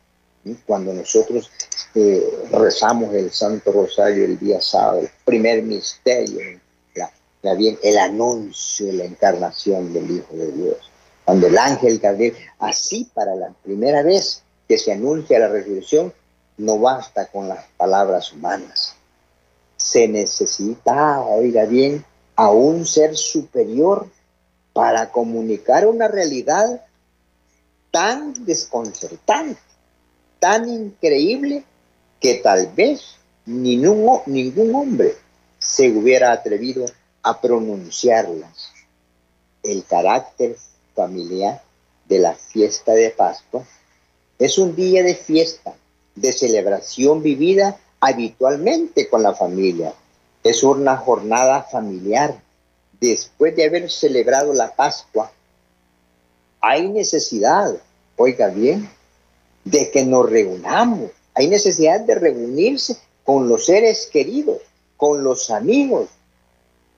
Cuando 0.66 0.92
nosotros 0.92 1.50
eh, 1.94 2.22
rezamos 2.52 3.14
el 3.14 3.30
Santo 3.30 3.72
Rosario 3.72 4.24
el 4.24 4.38
día 4.38 4.60
sábado, 4.60 5.00
el 5.00 5.10
primer 5.24 5.62
misterio, 5.62 6.38
el 7.82 7.98
anuncio 7.98 8.86
de 8.86 8.92
la 8.92 9.04
encarnación 9.04 9.92
del 9.92 10.10
Hijo 10.10 10.34
de 10.34 10.52
Dios. 10.52 10.76
Cuando 11.24 11.46
el 11.46 11.56
ángel 11.56 11.98
Gabriel, 11.98 12.34
así 12.58 13.08
para 13.14 13.34
la 13.34 13.50
primera 13.62 14.02
vez 14.02 14.43
que 14.68 14.78
se 14.78 14.92
anuncia 14.92 15.38
la 15.38 15.48
resurrección, 15.48 16.12
no 16.56 16.78
basta 16.78 17.26
con 17.26 17.48
las 17.48 17.64
palabras 17.76 18.32
humanas. 18.32 18.94
Se 19.76 20.08
necesita, 20.08 21.20
oiga 21.22 21.64
bien, 21.64 22.04
a 22.36 22.50
un 22.50 22.86
ser 22.86 23.16
superior 23.16 24.08
para 24.72 25.10
comunicar 25.10 25.86
una 25.86 26.08
realidad 26.08 26.84
tan 27.90 28.34
desconcertante, 28.44 29.60
tan 30.40 30.68
increíble, 30.68 31.64
que 32.20 32.34
tal 32.36 32.72
vez 32.74 33.16
ningún, 33.44 34.20
ningún 34.26 34.74
hombre 34.74 35.14
se 35.58 35.90
hubiera 35.90 36.32
atrevido 36.32 36.86
a 37.22 37.40
pronunciarlas. 37.40 38.72
El 39.62 39.84
carácter 39.84 40.56
familiar 40.94 41.62
de 42.08 42.18
la 42.18 42.34
fiesta 42.34 42.92
de 42.92 43.10
Pascua 43.10 43.64
es 44.38 44.58
un 44.58 44.74
día 44.74 45.02
de 45.02 45.14
fiesta, 45.14 45.74
de 46.14 46.32
celebración 46.32 47.22
vivida 47.22 47.78
habitualmente 48.00 49.08
con 49.08 49.22
la 49.22 49.34
familia. 49.34 49.94
Es 50.42 50.62
una 50.62 50.96
jornada 50.96 51.62
familiar. 51.62 52.40
Después 53.00 53.56
de 53.56 53.66
haber 53.66 53.90
celebrado 53.90 54.52
la 54.52 54.74
Pascua, 54.74 55.30
hay 56.60 56.88
necesidad, 56.88 57.74
oiga 58.16 58.48
bien, 58.48 58.88
de 59.64 59.90
que 59.90 60.04
nos 60.04 60.28
reunamos. 60.28 61.10
Hay 61.34 61.48
necesidad 61.48 62.00
de 62.00 62.14
reunirse 62.14 62.96
con 63.24 63.48
los 63.48 63.66
seres 63.66 64.08
queridos, 64.12 64.58
con 64.96 65.24
los 65.24 65.50
amigos, 65.50 66.08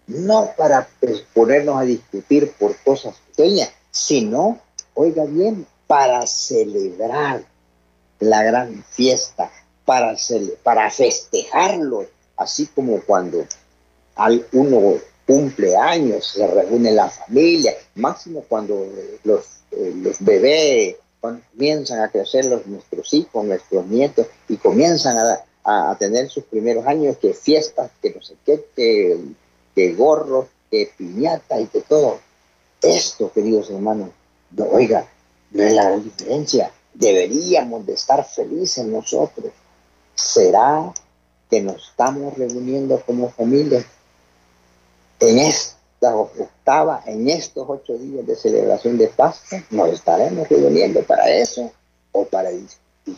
no 0.07 0.51
para 0.57 0.89
ponernos 1.35 1.81
a 1.81 1.83
discutir 1.83 2.53
por 2.53 2.77
cosas 2.79 3.15
pequeñas, 3.29 3.71
sino, 3.91 4.59
oiga 4.95 5.25
bien, 5.25 5.67
para 5.87 6.27
celebrar 6.27 7.45
la 8.21 8.43
gran 8.43 8.85
fiesta, 8.91 9.51
para, 9.85 10.17
para 10.63 10.91
festejarlo, 10.91 12.07
así 12.37 12.67
como 12.67 13.01
cuando 13.03 13.47
uno 14.53 14.95
cumple 15.27 15.77
años, 15.77 16.27
se 16.27 16.47
reúne 16.47 16.93
la 16.93 17.11
familia, 17.11 17.75
máximo 17.97 18.45
cuando 18.49 18.87
los, 19.25 19.45
eh, 19.73 19.93
los 19.97 20.17
bebés 20.21 20.97
comienzan 21.21 22.01
a 22.01 22.09
crecer 22.09 22.45
los, 22.45 22.67
nuestros 22.67 23.13
hijos, 23.13 23.45
nuestros 23.45 23.87
nietos, 23.87 24.27
y 24.49 24.57
comienzan 24.57 25.17
a, 25.17 25.91
a, 25.91 25.97
tener 25.99 26.29
sus 26.29 26.45
primeros 26.45 26.87
años, 26.87 27.17
que 27.19 27.35
fiestas, 27.35 27.91
que 28.01 28.15
no 28.15 28.23
sé 28.23 28.37
qué, 28.45 28.65
que, 29.75 29.93
gorros, 29.95 30.47
que 30.71 30.91
piñata 30.97 31.61
y 31.61 31.67
que 31.67 31.81
todo. 31.81 32.21
Esto, 32.81 33.33
queridos 33.33 33.71
hermanos, 33.71 34.11
oiga, 34.71 35.09
no 35.51 35.63
es 35.63 35.73
la 35.73 35.97
diferencia. 35.97 36.71
Deberíamos 36.95 37.87
de 37.87 37.95
estar 37.95 38.25
felices 38.25 38.85
nosotros. 38.87 39.53
¿Será 40.15 40.93
que 41.51 41.61
nos 41.61 41.89
estamos 41.89 42.35
reuniendo 42.37 43.01
como 43.05 43.31
familia 43.31 43.85
en 45.21 45.39
esta 45.39 46.17
octava, 46.17 47.03
en 47.07 47.29
estos 47.29 47.65
ocho 47.69 47.97
días 47.99 48.27
de 48.27 48.35
celebración 48.35 48.99
de 48.99 49.09
Pascua? 49.09 49.63
¿Nos 49.71 49.91
estaremos 49.91 50.49
reuniendo 50.49 51.03
para 51.03 51.29
eso 51.31 51.71
o 52.13 52.25
para 52.25 52.51
discutir? 52.51 53.17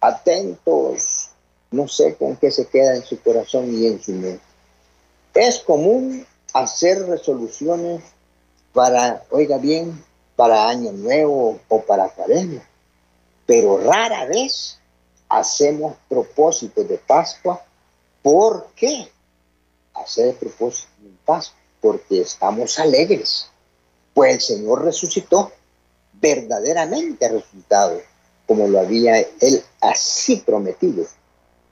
Atentos, 0.00 1.30
no 1.70 1.88
sé 1.88 2.14
con 2.14 2.36
qué 2.36 2.50
se 2.50 2.66
queda 2.66 2.94
en 2.94 3.04
su 3.04 3.20
corazón 3.20 3.74
y 3.74 3.86
en 3.86 4.00
su 4.00 4.12
mente. 4.12 4.40
Es 5.34 5.58
común 5.58 6.24
hacer 6.54 7.06
resoluciones 7.06 8.02
para, 8.72 9.24
oiga 9.30 9.58
bien, 9.58 10.02
para 10.36 10.68
Año 10.68 10.92
Nuevo 10.92 11.58
o 11.68 11.82
para 11.82 12.10
Cuaresma, 12.10 12.62
pero 13.46 13.78
rara 13.78 14.26
vez 14.26 14.78
hacemos 15.28 15.96
propósitos 16.08 16.86
de 16.86 16.98
Pascua. 16.98 17.64
¿Por 18.22 18.68
qué 18.76 19.08
hacer 19.94 20.36
propósitos 20.36 21.02
de 21.02 21.10
Pascua? 21.24 21.58
Porque 21.80 22.20
estamos 22.20 22.78
alegres, 22.78 23.48
pues 24.14 24.34
el 24.34 24.40
Señor 24.40 24.84
resucitó, 24.84 25.52
verdaderamente 26.14 27.28
resucitado, 27.28 28.00
como 28.46 28.68
lo 28.68 28.80
había 28.80 29.18
Él 29.18 29.62
así 29.80 30.36
prometido. 30.36 31.04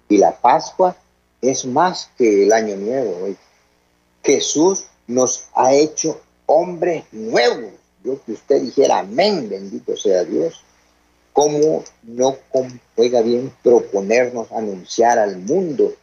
Y 0.09 0.19
la 0.19 0.33
Pascua 0.33 0.97
es 1.41 1.65
más 1.65 2.11
que 2.17 2.45
el 2.45 2.53
Año 2.53 2.77
Nuevo. 2.77 3.35
Jesús 4.23 4.87
nos 5.07 5.49
ha 5.55 5.73
hecho 5.73 6.21
hombres 6.47 7.05
nuevos. 7.13 7.73
Yo 8.05 8.23
que 8.23 8.33
usted 8.33 8.61
dijera, 8.61 8.99
amén, 8.99 9.49
bendito 9.49 9.97
sea 9.97 10.25
Dios. 10.25 10.63
¿Cómo 11.33 11.83
no, 12.03 12.37
oiga 12.97 13.23
bien, 13.23 13.51
proponernos 13.63 14.53
anunciar 14.53 15.19
al 15.19 15.39
mundo 15.39 15.95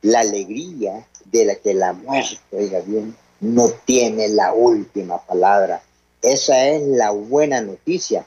la 0.00 0.20
alegría 0.20 1.06
de 1.24 1.44
la 1.44 1.56
que 1.56 1.74
la 1.74 1.92
muerte, 1.92 2.38
oiga 2.52 2.80
bien, 2.80 3.16
no 3.40 3.68
tiene 3.84 4.28
la 4.28 4.52
última 4.52 5.18
palabra? 5.26 5.82
Esa 6.22 6.68
es 6.68 6.82
la 6.82 7.10
buena 7.10 7.60
noticia. 7.60 8.24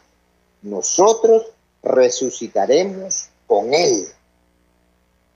Nosotros 0.62 1.44
resucitaremos 1.82 3.30
con 3.48 3.74
Él. 3.74 4.06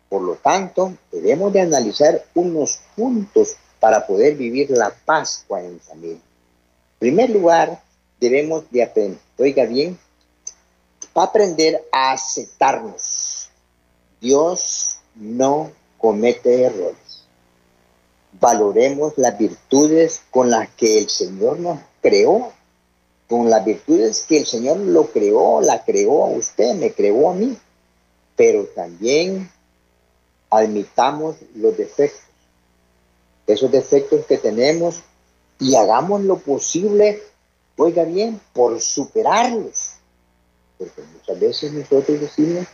Por 0.09 0.23
lo 0.23 0.35
tanto, 0.35 0.93
debemos 1.09 1.53
de 1.53 1.61
analizar 1.61 2.25
unos 2.35 2.81
puntos 2.97 3.55
para 3.79 4.05
poder 4.05 4.35
vivir 4.35 4.69
la 4.71 4.93
Pascua 5.05 5.63
en 5.63 5.79
familia. 5.79 6.30
Primer 7.01 7.31
lugar, 7.31 7.81
debemos 8.19 8.69
de 8.69 8.83
aprender, 8.83 9.17
oiga 9.39 9.65
bien, 9.65 9.97
aprender 11.15 11.83
a 11.91 12.11
aceptarnos. 12.11 13.49
Dios 14.21 14.97
no 15.15 15.71
comete 15.97 16.61
errores. 16.61 17.25
Valoremos 18.39 19.13
las 19.17 19.35
virtudes 19.35 20.21
con 20.29 20.51
las 20.51 20.69
que 20.75 20.99
el 20.99 21.09
Señor 21.09 21.59
nos 21.59 21.79
creó, 22.03 22.53
con 23.27 23.49
las 23.49 23.65
virtudes 23.65 24.23
que 24.29 24.37
el 24.37 24.45
Señor 24.45 24.77
lo 24.77 25.07
creó, 25.07 25.59
la 25.59 25.83
creó 25.83 26.25
a 26.25 26.27
usted, 26.27 26.75
me 26.75 26.93
creó 26.93 27.31
a 27.31 27.33
mí, 27.33 27.57
pero 28.35 28.65
también 28.75 29.49
admitamos 30.51 31.37
los 31.55 31.75
defectos, 31.75 32.21
esos 33.47 33.71
defectos 33.71 34.23
que 34.27 34.37
tenemos 34.37 35.01
y 35.61 35.75
hagamos 35.75 36.21
lo 36.23 36.39
posible, 36.39 37.23
oiga 37.77 38.03
bien, 38.03 38.41
por 38.51 38.81
superarlos 38.81 40.01
porque 40.81 41.03
muchas 41.13 41.39
veces 41.39 41.73
nosotros 41.73 42.19
decimos, 42.19 42.65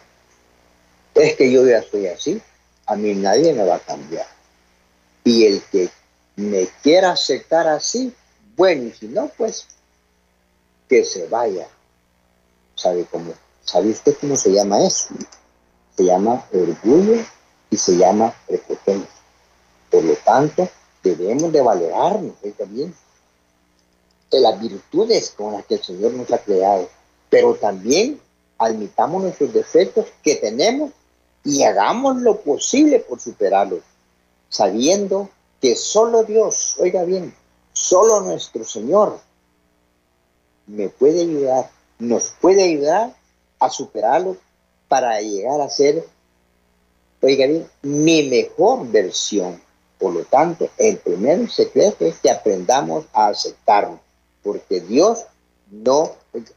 es 1.14 1.36
que 1.36 1.52
yo 1.52 1.68
ya 1.68 1.84
soy 1.84 2.08
así, 2.08 2.42
a 2.86 2.96
mí 2.96 3.14
nadie 3.16 3.54
me 3.54 3.66
va 3.66 3.76
a 3.76 3.80
cambiar. 3.80 4.26
Y 5.26 5.46
el 5.46 5.62
que 5.64 5.90
me 6.38 6.68
quiera 6.82 7.12
aceptar 7.12 7.68
así, 7.68 8.14
bueno, 8.56 8.84
y 8.84 8.94
si 8.94 9.10
no, 9.10 9.30
pues 9.38 9.68
que 10.88 11.04
se 11.04 11.28
vaya. 11.28 11.68
¿Sabe 12.76 13.06
cómo? 13.12 13.34
¿Sabe 13.66 13.90
usted 13.90 14.16
cómo 14.22 14.38
se 14.38 14.54
llama 14.54 14.86
eso? 14.86 15.10
Se 15.98 16.06
llama 16.06 16.46
orgullo 16.54 17.26
y 17.70 17.76
se 17.76 17.98
llama 17.98 18.34
prepotencia. 18.48 19.12
Por 19.92 20.06
lo 20.06 20.16
tanto, 20.16 20.70
debemos 21.04 21.52
de 21.52 21.62
valorarnos 21.62 22.34
también 22.58 22.94
de 24.32 24.40
las 24.40 24.60
virtudes 24.60 25.32
con 25.32 25.54
las 25.54 25.66
que 25.66 25.76
el 25.76 25.84
Señor 25.84 26.14
nos 26.14 26.32
ha 26.32 26.40
creado 26.40 26.90
pero 27.30 27.56
también 27.56 28.20
admitamos 28.58 29.24
nuestros 29.24 29.54
defectos 29.54 30.06
que 30.24 30.36
tenemos 30.36 30.92
y 31.44 31.64
hagamos 31.64 32.18
lo 32.18 32.42
posible 32.42 33.00
por 33.00 33.20
superarlos, 33.20 33.82
sabiendo 34.50 35.30
que 35.62 35.76
solo 35.76 36.24
Dios, 36.24 36.76
oiga 36.80 37.04
bien, 37.04 37.34
solo 37.74 38.22
nuestro 38.22 38.64
Señor 38.64 39.20
me 40.66 40.90
puede 40.90 41.22
ayudar, 41.22 41.70
nos 42.00 42.34
puede 42.42 42.64
ayudar 42.64 43.16
a 43.60 43.70
superarlos 43.70 44.38
para 44.88 45.22
llegar 45.22 45.62
a 45.62 45.70
ser, 45.70 46.06
oiga 47.22 47.48
bien, 47.48 47.70
mi 47.82 48.24
mejor 48.24 48.88
versión. 48.90 49.62
Por 50.00 50.14
lo 50.14 50.24
tanto, 50.26 50.70
el 50.78 50.98
primer 50.98 51.50
secreto 51.50 52.06
es 52.06 52.20
que 52.20 52.30
aprendamos 52.30 53.06
a 53.14 53.28
aceptarnos, 53.28 54.00
porque 54.44 54.82
Dios 54.82 55.26
no 55.72 56.12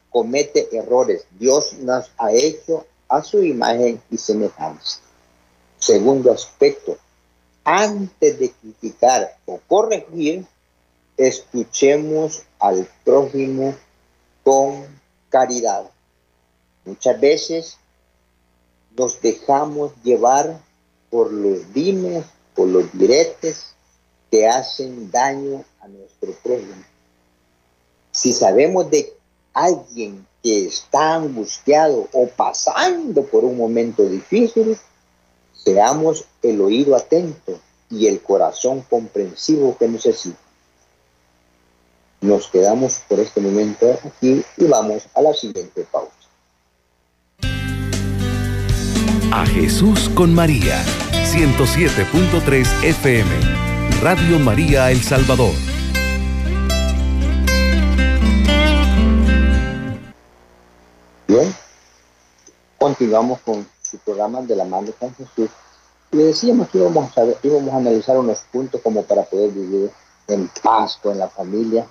comete 0.09 0.75
errores. 0.75 1.25
Dios 1.39 1.73
nos 1.79 2.11
ha 2.17 2.31
hecho 2.31 2.85
a 3.09 3.23
su 3.23 3.43
imagen 3.43 4.01
y 4.09 4.17
semejanza. 4.17 4.99
Segundo 5.79 6.31
aspecto, 6.31 6.97
antes 7.63 8.39
de 8.39 8.51
criticar 8.51 9.37
o 9.45 9.59
corregir, 9.67 10.45
escuchemos 11.17 12.43
al 12.59 12.87
prójimo 13.03 13.75
con 14.43 14.85
caridad. 15.29 15.89
Muchas 16.85 17.19
veces 17.19 17.77
nos 18.97 19.21
dejamos 19.21 19.91
llevar 20.03 20.59
por 21.09 21.31
los 21.31 21.73
dimes, 21.73 22.25
por 22.55 22.67
los 22.67 22.91
diretes 22.93 23.73
que 24.29 24.47
hacen 24.47 25.11
daño 25.11 25.63
a 25.81 25.87
nuestro 25.87 26.31
prójimo 26.43 26.91
si 28.11 28.33
sabemos 28.33 28.91
de 28.91 29.13
alguien 29.53 30.25
que 30.43 30.65
está 30.67 31.15
angustiado 31.15 32.07
o 32.11 32.27
pasando 32.27 33.23
por 33.23 33.45
un 33.45 33.57
momento 33.57 34.03
difícil, 34.03 34.77
seamos 35.53 36.25
el 36.41 36.61
oído 36.61 36.95
atento 36.95 37.59
y 37.89 38.07
el 38.07 38.21
corazón 38.21 38.81
comprensivo 38.89 39.77
que 39.77 39.87
necesita. 39.87 40.37
Nos 42.21 42.47
quedamos 42.47 43.01
por 43.07 43.19
este 43.19 43.41
momento 43.41 43.97
aquí 44.05 44.43
y 44.57 44.65
vamos 44.65 45.03
a 45.15 45.21
la 45.21 45.33
siguiente 45.33 45.85
pausa. 45.91 46.11
A 49.33 49.45
Jesús 49.45 50.09
con 50.13 50.33
María, 50.35 50.83
107.3 51.31 52.83
FM, 52.83 53.29
Radio 54.01 54.37
María 54.37 54.91
El 54.91 55.01
Salvador. 55.01 55.53
Bien, 61.29 61.55
continuamos 62.77 63.39
con 63.39 63.65
su 63.81 63.97
programa 63.99 64.41
de 64.41 64.57
la 64.57 64.65
mano 64.65 64.91
con 64.99 65.15
Jesús. 65.15 65.49
Le 66.11 66.25
decíamos 66.25 66.67
que 66.67 66.79
íbamos 66.79 67.17
a, 67.17 67.23
íbamos 67.43 67.73
a 67.73 67.77
analizar 67.77 68.17
unos 68.17 68.39
puntos 68.51 68.81
como 68.81 69.03
para 69.03 69.23
poder 69.23 69.51
vivir 69.51 69.89
en 70.27 70.51
paz 70.61 70.99
con 71.01 71.17
la 71.17 71.29
familia. 71.29 71.87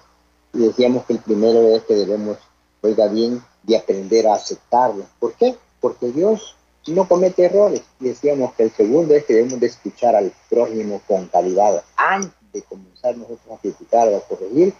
Y 0.53 0.59
decíamos 0.59 1.07
que 1.07 1.15
el 1.15 1.21
primero 1.21 1.75
es 1.75 1.83
que 1.85 1.95
debemos, 1.95 2.37
oiga 2.83 3.07
bien, 3.09 3.43
de 3.63 3.79
aprender 3.79 4.27
a 4.27 4.35
aceptarlo. 4.35 5.07
¿Por 5.19 5.33
qué? 5.33 5.57
Porque 5.81 6.13
Dios 6.13 6.57
no 6.91 7.09
comete 7.09 7.45
errores. 7.45 7.83
Decíamos 7.99 8.55
que 8.55 8.65
el 8.65 8.73
segundo 8.73 9.15
es 9.15 9.25
que 9.25 9.35
debemos 9.35 9.61
de 9.61 9.67
escuchar 9.67 10.15
al 10.17 10.33
prójimo 10.49 11.01
con 11.07 11.27
calidad. 11.27 11.83
Antes 11.97 12.33
de 12.53 12.63
comenzar 12.63 13.17
nosotros 13.17 13.59
a 13.59 13.61
criticar 13.61 14.09
o 14.09 14.17
a 14.17 14.21
corregir, 14.21 14.75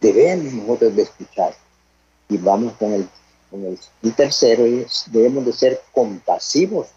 debemos 0.00 0.52
nosotros 0.52 0.96
de 0.96 1.02
escuchar. 1.02 1.54
Y 2.28 2.36
vamos 2.36 2.74
con 2.74 2.92
el 2.92 3.08
y 4.02 4.10
tercero 4.10 4.66
es, 4.66 5.04
debemos 5.06 5.46
de 5.46 5.52
ser 5.52 5.80
compasivos 5.92 6.88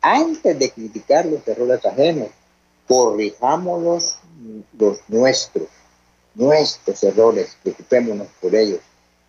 antes 0.00 0.58
de 0.58 0.70
criticar 0.70 1.24
los 1.26 1.46
errores 1.46 1.84
ajenos. 1.86 2.28
Corrijámonos 2.88 4.18
los 4.76 4.98
nuestros, 5.08 5.68
nuestros 6.34 7.02
errores, 7.04 7.56
preocupémonos 7.62 8.26
por 8.40 8.54
ellos. 8.54 8.80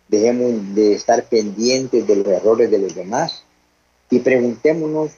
Dejemos 0.08 0.74
de 0.74 0.94
estar 0.94 1.24
pendientes 1.24 2.06
de 2.06 2.16
los 2.16 2.26
errores 2.26 2.70
de 2.70 2.78
los 2.78 2.94
demás 2.94 3.45
y 4.10 4.20
preguntémonos, 4.20 5.12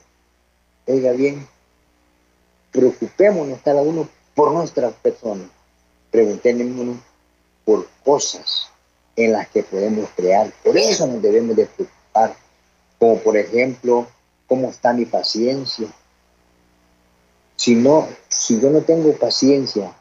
oiga 0.87 1.11
bien, 1.11 1.47
preocupémonos 2.71 3.59
cada 3.63 3.81
uno 3.81 4.07
por 4.35 4.51
nuestras 4.51 4.93
personas, 4.93 5.47
preguntémonos 6.11 6.97
por 7.65 7.87
cosas 8.03 8.69
en 9.15 9.33
las 9.33 9.49
que 9.49 9.63
podemos 9.63 10.09
crear. 10.15 10.51
Por 10.63 10.77
eso 10.77 11.05
nos 11.05 11.21
debemos 11.21 11.55
de 11.55 11.65
preocupar, 11.65 12.35
como 12.97 13.19
por 13.19 13.37
ejemplo, 13.37 14.07
cómo 14.47 14.69
está 14.69 14.93
mi 14.93 15.05
paciencia. 15.05 15.87
Si 17.55 17.75
no, 17.75 18.07
si 18.29 18.59
yo 18.59 18.69
no 18.69 18.81
tengo 18.81 19.11
paciencia, 19.13 19.93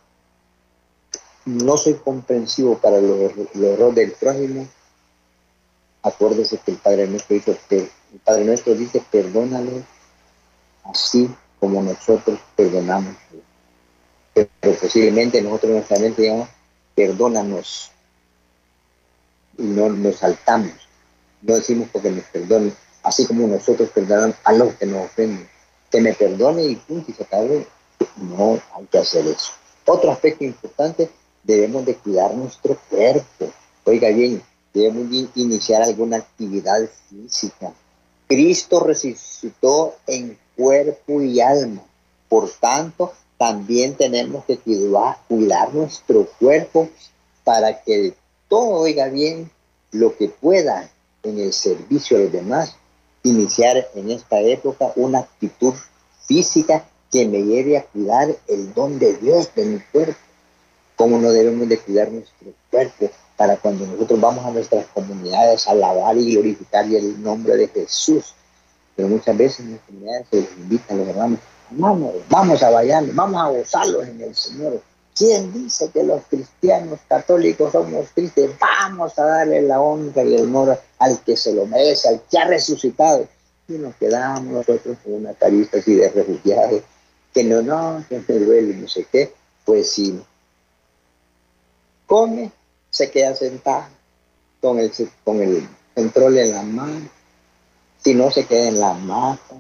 no 1.45 1.77
soy 1.77 1.95
comprensivo 1.95 2.79
para 2.79 3.01
los, 3.01 3.33
errores 3.55 3.95
del 3.95 4.13
prójimo, 4.13 4.69
acuérdese 6.03 6.59
que 6.59 6.73
el 6.73 6.77
Padre 6.79 7.07
Nuestro 7.07 7.35
dice, 7.37 7.59
el 7.71 8.21
Padre 8.25 8.45
Nuestro 8.45 8.75
dice, 8.75 9.03
perdónalo 9.11 9.83
así 10.85 11.29
como 11.61 11.83
nosotros 11.83 12.39
perdonamos. 12.57 13.15
Pero 14.35 14.79
posiblemente 14.81 15.43
nosotros 15.43 15.73
nuestra 15.73 15.99
mente 15.99 16.23
digamos, 16.23 16.49
perdónanos 16.95 17.91
y 19.59 19.63
no 19.63 19.89
nos 19.89 20.17
saltamos. 20.17 20.73
No 21.43 21.55
decimos 21.55 21.89
porque 21.93 22.11
nos 22.11 22.25
perdone, 22.25 22.73
así 23.03 23.27
como 23.27 23.47
nosotros 23.47 23.91
perdonamos 23.91 24.37
a 24.45 24.53
los 24.53 24.75
que 24.75 24.87
nos 24.87 25.07
ofenden. 25.07 25.49
Que 25.91 26.01
me 26.01 26.13
perdone 26.13 26.65
y 26.65 26.77
punto, 26.77 27.11
y 27.11 27.15
se 27.15 27.23
acabe. 27.23 27.67
No 28.17 28.61
hay 28.75 28.87
que 28.87 28.99
hacer 28.99 29.27
eso. 29.27 29.53
Otro 29.87 30.13
aspecto 30.13 30.45
importante, 30.45 31.11
debemos 31.43 31.85
de 31.87 31.97
cuidar 31.97 32.35
nuestro 32.35 32.79
cuerpo. 32.91 33.51
Oiga 33.85 34.11
bien, 34.11 34.43
debemos 34.73 35.11
de 35.11 35.29
iniciar 35.35 35.83
alguna 35.83 36.19
actividad 36.19 36.89
física. 37.09 37.73
Cristo 38.29 38.81
resucitó 38.81 39.95
en 40.07 40.39
cuerpo 40.57 41.21
y 41.23 41.41
alma. 41.41 41.83
Por 42.29 42.51
tanto, 42.51 43.13
también 43.39 43.95
tenemos 43.95 44.45
que 44.45 44.59
cuidar, 44.59 45.19
cuidar 45.29 45.73
nuestro 45.73 46.29
cuerpo 46.39 46.89
para 47.45 47.83
que 47.83 48.15
todo 48.49 48.81
oiga 48.81 49.09
bien 49.09 49.51
lo 49.93 50.17
que 50.17 50.29
pueda 50.29 50.91
en 51.23 51.39
el 51.39 51.53
servicio 51.53 52.17
a 52.17 52.21
los 52.21 52.33
demás, 52.33 52.77
iniciar 53.23 53.89
en 53.95 54.11
esta 54.11 54.41
época 54.41 54.93
una 54.97 55.21
actitud 55.21 55.75
física 56.27 56.87
que 57.11 57.27
me 57.27 57.43
lleve 57.43 57.79
a 57.79 57.85
cuidar 57.85 58.37
el 58.49 58.75
don 58.75 58.99
de 58.99 59.15
Dios 59.15 59.55
de 59.55 59.65
mi 59.65 59.81
cuerpo. 59.81 60.19
¿Cómo 60.97 61.19
no 61.19 61.31
debemos 61.31 61.69
de 61.69 61.79
cuidar 61.79 62.11
nuestro 62.11 62.53
cuerpo 62.71 63.11
para 63.39 63.57
cuando 63.57 63.87
nosotros 63.87 64.21
vamos 64.21 64.45
a 64.45 64.51
nuestras 64.51 64.85
comunidades 64.89 65.67
a 65.69 65.71
alabar 65.71 66.19
y 66.19 66.35
glorificar 66.35 66.85
el 66.85 67.23
nombre 67.23 67.57
de 67.57 67.69
Jesús? 67.69 68.35
Pero 68.97 69.09
muchas 69.09 69.37
veces 69.37 69.61
en 69.61 69.73
las 69.73 69.81
comunidades 69.83 70.27
se 70.29 70.41
les 70.41 70.53
invita 70.59 70.93
a 70.93 70.97
los 70.97 71.09
hermanos, 71.09 71.39
vamos, 71.71 72.15
vamos 72.29 72.63
a 72.65 72.71
bailar, 72.71 73.05
vamos 73.13 73.41
a 73.41 73.49
gozarlos 73.49 74.09
en 74.09 74.21
el 74.21 74.35
Señor. 74.35 74.83
¿Quién 75.15 75.53
dice 75.53 75.89
que 75.91 76.03
los 76.03 76.23
cristianos 76.29 76.99
católicos 77.09 77.73
somos 77.73 78.09
tristes? 78.11 78.51
Vamos 78.61 79.17
a 79.19 79.25
darle 79.25 79.63
la 79.63 79.81
honra 79.81 80.25
y 80.25 80.35
el 80.35 80.43
honor 80.43 80.81
al 80.99 81.21
que 81.21 81.37
se 81.37 81.53
lo 81.55 81.65
merece, 81.67 82.09
al 82.09 82.23
que 82.29 82.39
ha 82.39 82.47
resucitado. 82.47 83.27
Y 83.69 83.75
nos 83.75 83.95
quedamos 83.97 84.45
nosotros 84.45 84.97
con 85.05 85.15
una 85.15 85.35
carita 85.35 85.79
así 85.79 85.95
de 85.95 86.09
refugiados, 86.09 86.83
que 87.33 87.45
no, 87.45 87.63
no, 87.63 88.05
que 88.09 88.21
me 88.27 88.39
duele, 88.39 88.75
no 88.75 88.89
sé 88.89 89.07
qué. 89.11 89.33
Pues 89.65 89.91
si 89.91 90.21
come, 92.07 92.51
se 92.99 93.13
queda 93.13 93.33
sentado 93.37 93.87
con 94.61 94.81
el, 94.81 94.93
con 95.23 95.41
el 95.41 95.69
control 95.95 96.39
en 96.39 96.53
la 96.53 96.63
mano. 96.65 97.09
Si 97.99 98.13
no, 98.13 98.29
se 98.33 98.45
queda 98.45 98.69
en 98.69 98.81
la 98.81 98.95
mata. 98.95 99.55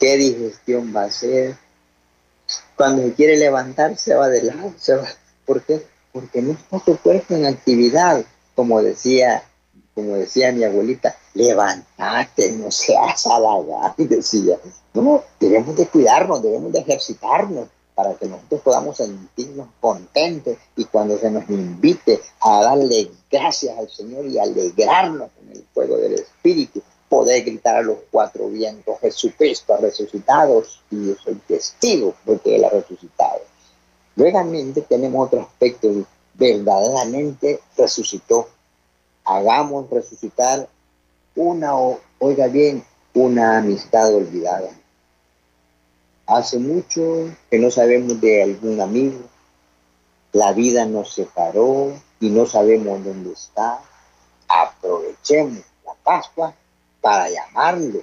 ¿Qué 0.00 0.16
digestión 0.16 0.92
va 0.94 1.02
a 1.02 1.06
hacer? 1.06 1.56
Cuando 2.76 3.04
se 3.04 3.14
quiere 3.14 3.36
levantar, 3.36 3.96
se 3.96 4.16
va 4.16 4.28
de 4.28 4.42
lado, 4.42 4.74
se 4.76 4.96
va. 4.96 5.06
¿Por 5.46 5.62
qué? 5.62 5.86
Porque 6.12 6.42
no 6.42 6.52
está 6.52 6.80
su 6.84 6.98
cuerpo 6.98 7.34
en 7.34 7.46
actividad, 7.46 8.24
como 8.56 8.82
decía, 8.82 9.44
como 9.94 10.16
decía 10.16 10.50
mi 10.50 10.64
abuelita, 10.64 11.14
levantate, 11.34 12.50
no 12.52 12.72
seas 12.72 13.24
halagán, 13.28 13.94
decía. 13.96 14.58
No, 14.92 15.22
debemos 15.38 15.76
de 15.76 15.86
cuidarnos, 15.86 16.42
debemos 16.42 16.72
de 16.72 16.80
ejercitarnos 16.80 17.68
para 17.94 18.14
que 18.14 18.26
nosotros 18.26 18.60
podamos 18.62 18.96
sentirnos 18.96 19.68
contentos 19.80 20.56
y 20.76 20.84
cuando 20.86 21.18
se 21.18 21.30
nos 21.30 21.48
invite 21.50 22.20
a 22.40 22.62
darle 22.62 23.10
gracias 23.30 23.78
al 23.78 23.88
Señor 23.90 24.26
y 24.26 24.38
alegrarnos 24.38 25.30
en 25.42 25.56
el 25.56 25.64
fuego 25.74 25.96
del 25.98 26.14
Espíritu, 26.14 26.82
poder 27.08 27.44
gritar 27.44 27.76
a 27.76 27.82
los 27.82 27.98
cuatro 28.10 28.48
vientos, 28.48 28.98
Jesucristo 29.00 29.74
ha 29.74 29.78
resucitado 29.78 30.62
y 30.90 31.08
yo 31.08 31.14
soy 31.22 31.34
testigo 31.46 32.14
de 32.24 32.38
que 32.38 32.56
Él 32.56 32.64
ha 32.64 32.70
resucitado. 32.70 33.40
Luego 34.16 34.42
tenemos 34.88 35.26
otro 35.26 35.40
aspecto, 35.42 35.88
verdaderamente 36.34 37.60
resucitó. 37.76 38.48
Hagamos 39.24 39.88
resucitar 39.90 40.68
una, 41.36 41.72
oiga 42.18 42.46
bien, 42.48 42.84
una 43.14 43.58
amistad 43.58 44.14
olvidada. 44.14 44.70
Hace 46.26 46.58
mucho 46.58 47.30
que 47.50 47.58
no 47.58 47.70
sabemos 47.70 48.20
de 48.20 48.42
algún 48.42 48.80
amigo, 48.80 49.18
la 50.32 50.52
vida 50.52 50.86
nos 50.86 51.12
separó 51.12 51.92
y 52.20 52.30
no 52.30 52.46
sabemos 52.46 53.04
dónde 53.04 53.32
está. 53.32 53.80
Aprovechemos 54.48 55.64
la 55.84 55.94
Pascua 56.02 56.54
para 57.00 57.28
llamarlo 57.28 58.02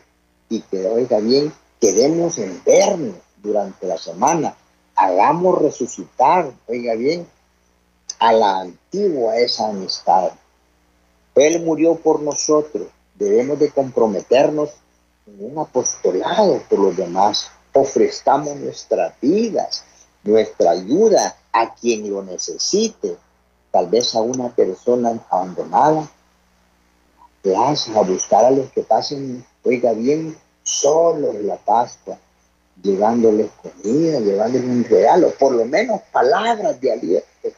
y 0.49 0.61
que, 0.61 0.85
oiga 0.87 1.19
bien, 1.19 1.51
queremos 1.79 2.37
en 2.37 2.61
vernos 2.63 3.15
durante 3.37 3.87
la 3.87 3.97
semana. 3.97 4.55
Hagamos 4.95 5.61
resucitar, 5.61 6.51
oiga 6.67 6.95
bien, 6.95 7.25
a 8.19 8.33
la 8.33 8.59
antigua 8.59 9.37
esa 9.37 9.69
amistad. 9.69 10.31
Él 11.35 11.63
murió 11.63 11.95
por 11.95 12.21
nosotros. 12.21 12.87
Debemos 13.15 13.59
de 13.59 13.69
comprometernos 13.69 14.71
en 15.25 15.51
un 15.51 15.59
apostolado 15.59 16.61
por 16.69 16.79
los 16.79 16.97
demás. 16.97 17.51
Ofrezcamos 17.79 18.55
nuestras 18.57 19.13
vidas, 19.21 19.83
nuestra 20.23 20.71
ayuda 20.71 21.37
a 21.51 21.73
quien 21.73 22.09
lo 22.09 22.23
necesite. 22.23 23.15
Tal 23.71 23.87
vez 23.87 24.15
a 24.15 24.21
una 24.21 24.49
persona 24.49 25.19
abandonada, 25.29 26.09
a 27.55 28.01
buscar 28.01 28.45
a 28.45 28.51
los 28.51 28.69
que 28.71 28.83
pasen, 28.83 29.45
oiga 29.63 29.93
bien, 29.93 30.35
solo 30.63 31.31
en 31.31 31.47
la 31.47 31.57
Pascua, 31.57 32.17
llevándoles 32.81 33.49
comida, 33.61 34.19
llevándoles 34.19 34.67
un 34.67 34.83
regalo, 34.83 35.31
por 35.39 35.53
lo 35.53 35.65
menos 35.65 36.01
palabras 36.11 36.79
de 36.81 36.91
aliento. 36.91 37.49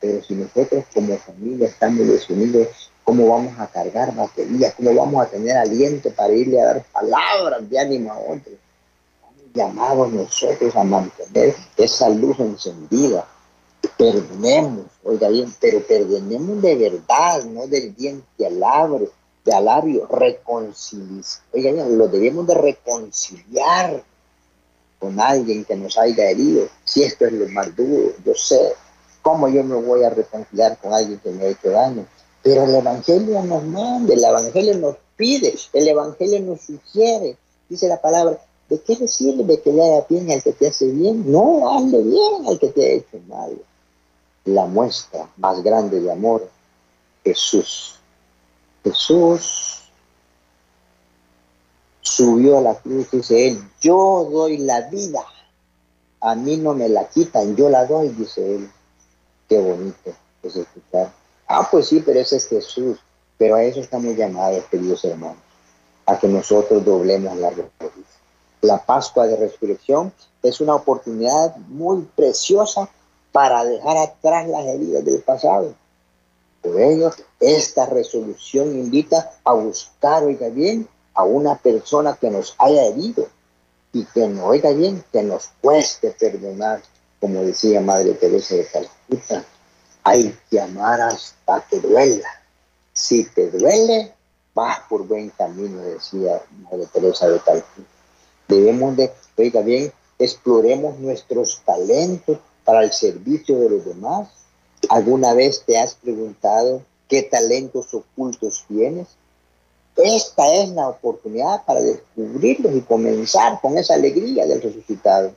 Pero 0.00 0.22
si 0.22 0.34
nosotros 0.34 0.84
como 0.92 1.16
familia 1.16 1.68
estamos 1.68 2.06
desunidos, 2.06 2.68
¿Cómo 3.04 3.28
vamos 3.28 3.58
a 3.58 3.66
cargar 3.66 4.14
baterías? 4.14 4.74
¿Cómo 4.74 4.94
vamos 4.94 5.26
a 5.26 5.28
tener 5.28 5.56
aliento 5.56 6.10
para 6.10 6.32
irle 6.32 6.60
a 6.60 6.66
dar 6.66 6.84
palabras 6.84 7.68
de 7.68 7.78
ánimo 7.78 8.12
a 8.12 8.18
otros? 8.18 8.54
Llamados 9.54 10.12
nosotros 10.12 10.74
a 10.76 10.84
mantener 10.84 11.54
esa 11.76 12.08
luz 12.08 12.38
encendida. 12.40 13.26
Perdonemos, 13.98 14.86
oiga 15.04 15.28
bien, 15.28 15.52
pero 15.60 15.80
perdonemos 15.86 16.62
de 16.62 16.74
verdad, 16.76 17.44
no 17.44 17.66
del 17.66 17.94
diente 17.94 18.46
alabro, 18.46 19.08
de 19.44 19.52
alabio, 19.52 20.06
reconciliar. 20.06 21.24
Oiga 21.52 21.72
bien, 21.72 21.98
lo 21.98 22.08
debemos 22.08 22.46
de 22.46 22.54
reconciliar 22.54 24.02
con 24.98 25.20
alguien 25.20 25.64
que 25.64 25.76
nos 25.76 25.98
haya 25.98 26.30
herido. 26.30 26.68
Si 26.84 27.02
esto 27.02 27.26
es 27.26 27.32
lo 27.32 27.48
más 27.48 27.74
duro, 27.76 28.12
yo 28.24 28.34
sé 28.34 28.74
cómo 29.20 29.48
yo 29.48 29.62
me 29.64 29.76
voy 29.76 30.04
a 30.04 30.10
reconciliar 30.10 30.78
con 30.78 30.92
alguien 30.92 31.18
que 31.18 31.30
me 31.30 31.44
ha 31.44 31.48
hecho 31.48 31.70
daño 31.70 32.06
pero 32.42 32.64
el 32.64 32.74
Evangelio 32.74 33.42
nos 33.42 33.62
manda, 33.64 34.14
el 34.14 34.24
Evangelio 34.24 34.76
nos 34.78 34.96
pide, 35.16 35.54
el 35.72 35.88
Evangelio 35.88 36.40
nos 36.40 36.60
sugiere. 36.62 37.36
Dice 37.68 37.88
la 37.88 38.00
palabra, 38.00 38.38
¿de 38.72 38.80
qué 38.80 38.96
le 38.96 39.06
sirve 39.06 39.60
que 39.60 39.70
le 39.70 39.84
haga 39.84 40.06
bien 40.08 40.30
al 40.30 40.42
que 40.42 40.52
te 40.52 40.68
hace 40.68 40.86
bien? 40.86 41.30
No, 41.30 41.76
hazle 41.76 42.02
bien 42.02 42.46
al 42.48 42.58
que 42.58 42.68
te 42.68 42.86
ha 42.86 42.92
hecho 42.94 43.20
mal. 43.28 43.60
La 44.46 44.64
muestra 44.64 45.28
más 45.36 45.62
grande 45.62 46.00
de 46.00 46.10
amor, 46.10 46.48
Jesús. 47.22 47.96
Jesús 48.82 49.82
subió 52.00 52.56
a 52.56 52.62
la 52.62 52.74
cruz, 52.76 53.10
dice 53.10 53.48
él, 53.48 53.62
yo 53.82 54.26
doy 54.32 54.56
la 54.56 54.88
vida. 54.88 55.22
A 56.20 56.34
mí 56.34 56.56
no 56.56 56.72
me 56.72 56.88
la 56.88 57.06
quitan, 57.10 57.54
yo 57.54 57.68
la 57.68 57.84
doy, 57.84 58.08
dice 58.08 58.54
él. 58.56 58.70
Qué 59.50 59.58
bonito 59.58 60.14
es 60.42 60.56
escuchar 60.56 61.12
Ah, 61.46 61.68
pues 61.70 61.88
sí, 61.88 62.02
pero 62.04 62.20
ese 62.20 62.36
es 62.36 62.48
Jesús. 62.48 62.98
Pero 63.36 63.56
a 63.56 63.64
eso 63.64 63.80
estamos 63.80 64.16
llamados, 64.16 64.64
queridos 64.70 65.04
hermanos, 65.04 65.36
a 66.06 66.18
que 66.18 66.26
nosotros 66.26 66.82
doblemos 66.82 67.36
la 67.36 67.50
rodillas. 67.50 67.91
La 68.62 68.78
Pascua 68.78 69.26
de 69.26 69.36
Resurrección 69.36 70.12
es 70.40 70.60
una 70.60 70.76
oportunidad 70.76 71.56
muy 71.66 72.02
preciosa 72.14 72.88
para 73.32 73.64
dejar 73.64 73.96
atrás 73.96 74.46
las 74.46 74.64
heridas 74.66 75.04
del 75.04 75.20
pasado. 75.20 75.74
Por 76.62 76.80
ello, 76.80 77.10
esta 77.40 77.86
resolución 77.86 78.68
invita 78.78 79.32
a 79.42 79.54
buscar, 79.54 80.22
oiga 80.22 80.48
bien, 80.48 80.88
a 81.14 81.24
una 81.24 81.56
persona 81.56 82.14
que 82.14 82.30
nos 82.30 82.54
haya 82.58 82.84
herido 82.84 83.26
y 83.92 84.04
que 84.04 84.28
no 84.28 84.46
oiga 84.46 84.70
bien, 84.70 85.04
que 85.12 85.24
nos 85.24 85.50
cueste 85.60 86.12
perdonar, 86.12 86.82
como 87.20 87.42
decía 87.42 87.80
Madre 87.80 88.14
Teresa 88.14 88.54
de 88.54 88.66
Calcuta, 88.66 89.44
hay 90.04 90.38
que 90.48 90.60
amar 90.60 91.00
hasta 91.00 91.66
que 91.68 91.80
duela. 91.80 92.28
Si 92.92 93.24
te 93.24 93.50
duele, 93.50 94.14
vas 94.54 94.78
por 94.88 95.04
buen 95.04 95.30
camino, 95.30 95.82
decía 95.82 96.40
Madre 96.62 96.86
Teresa 96.92 97.28
de 97.28 97.40
Calcuta. 97.40 98.01
Debemos 98.52 98.96
de, 98.98 99.10
oiga 99.38 99.62
bien, 99.62 99.90
exploremos 100.18 100.98
nuestros 100.98 101.62
talentos 101.64 102.38
para 102.64 102.84
el 102.84 102.92
servicio 102.92 103.58
de 103.58 103.70
los 103.70 103.84
demás. 103.86 104.28
¿Alguna 104.90 105.32
vez 105.32 105.62
te 105.64 105.78
has 105.78 105.94
preguntado 105.94 106.82
qué 107.08 107.22
talentos 107.22 107.94
ocultos 107.94 108.64
tienes? 108.68 109.08
Esta 109.96 110.52
es 110.52 110.68
la 110.68 110.88
oportunidad 110.88 111.64
para 111.64 111.80
descubrirlos 111.80 112.74
y 112.74 112.82
comenzar 112.82 113.58
con 113.62 113.78
esa 113.78 113.94
alegría 113.94 114.46
del 114.46 114.60
resucitado. 114.60 115.32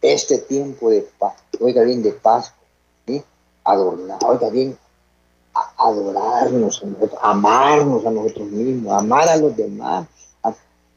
Este 0.00 0.38
tiempo 0.38 0.88
de 0.88 1.02
paz, 1.18 1.34
oiga 1.60 1.82
bien, 1.82 2.00
de 2.00 2.12
paz, 2.12 2.52
adornar, 3.64 4.18
oiga 4.24 4.50
bien, 4.50 4.78
adorarnos, 5.76 6.82
amarnos 7.20 8.06
a 8.06 8.10
nosotros 8.10 8.48
mismos, 8.50 8.92
amar 8.92 9.28
a 9.28 9.36
los 9.36 9.56
demás, 9.56 10.06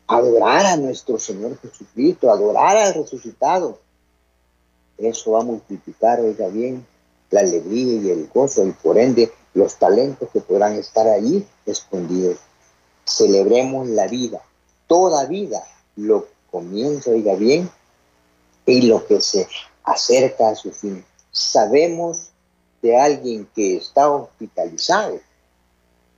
adorar 0.07 0.65
a 0.65 0.77
nuestro 0.77 1.17
Señor 1.17 1.57
Jesucristo, 1.59 2.29
adorar 2.29 2.77
al 2.77 2.93
resucitado. 2.93 3.79
Eso 4.97 5.31
va 5.31 5.41
a 5.41 5.45
multiplicar, 5.45 6.19
oiga 6.19 6.47
bien, 6.47 6.85
la 7.29 7.41
alegría 7.41 8.01
y 8.01 8.09
el 8.09 8.29
gozo 8.33 8.65
y 8.65 8.71
por 8.71 8.97
ende 8.97 9.31
los 9.53 9.75
talentos 9.77 10.29
que 10.31 10.41
podrán 10.41 10.73
estar 10.73 11.07
ahí 11.07 11.47
escondidos. 11.65 12.37
Celebremos 13.05 13.87
la 13.87 14.07
vida, 14.07 14.41
toda 14.87 15.25
vida, 15.25 15.63
lo 15.95 16.27
comienza, 16.51 17.11
oiga 17.11 17.35
bien, 17.35 17.69
y 18.65 18.83
lo 18.83 19.05
que 19.05 19.19
se 19.19 19.47
acerca 19.83 20.49
a 20.49 20.55
su 20.55 20.71
fin. 20.71 21.03
Sabemos 21.31 22.29
de 22.81 22.99
alguien 22.99 23.47
que 23.55 23.77
está 23.77 24.09
hospitalizado, 24.09 25.19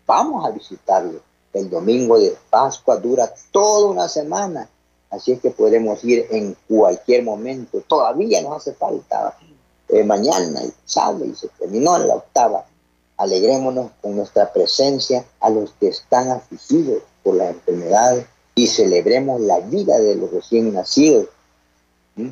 vamos 0.05 0.45
a 0.45 0.51
visitarlo. 0.51 1.21
El 1.55 1.69
domingo 1.69 2.19
de 2.19 2.35
Pascua 2.49 2.97
dura 2.97 3.33
toda 3.51 3.87
una 3.87 4.09
semana, 4.09 4.69
así 5.09 5.31
es 5.31 5.39
que 5.39 5.51
podemos 5.51 6.03
ir 6.03 6.27
en 6.29 6.55
cualquier 6.67 7.23
momento. 7.23 7.81
Todavía 7.87 8.41
nos 8.41 8.57
hace 8.57 8.73
falta 8.73 9.37
eh, 9.87 10.03
mañana 10.03 10.61
y 10.63 10.73
sábado 10.83 11.23
y 11.23 11.33
se 11.33 11.47
terminó 11.57 11.95
en 11.95 12.09
la 12.09 12.15
octava. 12.15 12.65
Alegrémonos 13.15 13.91
con 14.01 14.17
nuestra 14.17 14.51
presencia 14.51 15.23
a 15.39 15.49
los 15.49 15.71
que 15.79 15.87
están 15.87 16.29
afligidos 16.29 17.01
por 17.23 17.35
la 17.35 17.51
enfermedad 17.51 18.17
y 18.53 18.67
celebremos 18.67 19.39
la 19.39 19.61
vida 19.61 19.97
de 19.97 20.15
los 20.15 20.31
recién 20.31 20.73
nacidos. 20.73 21.29
¿Mm? 22.17 22.31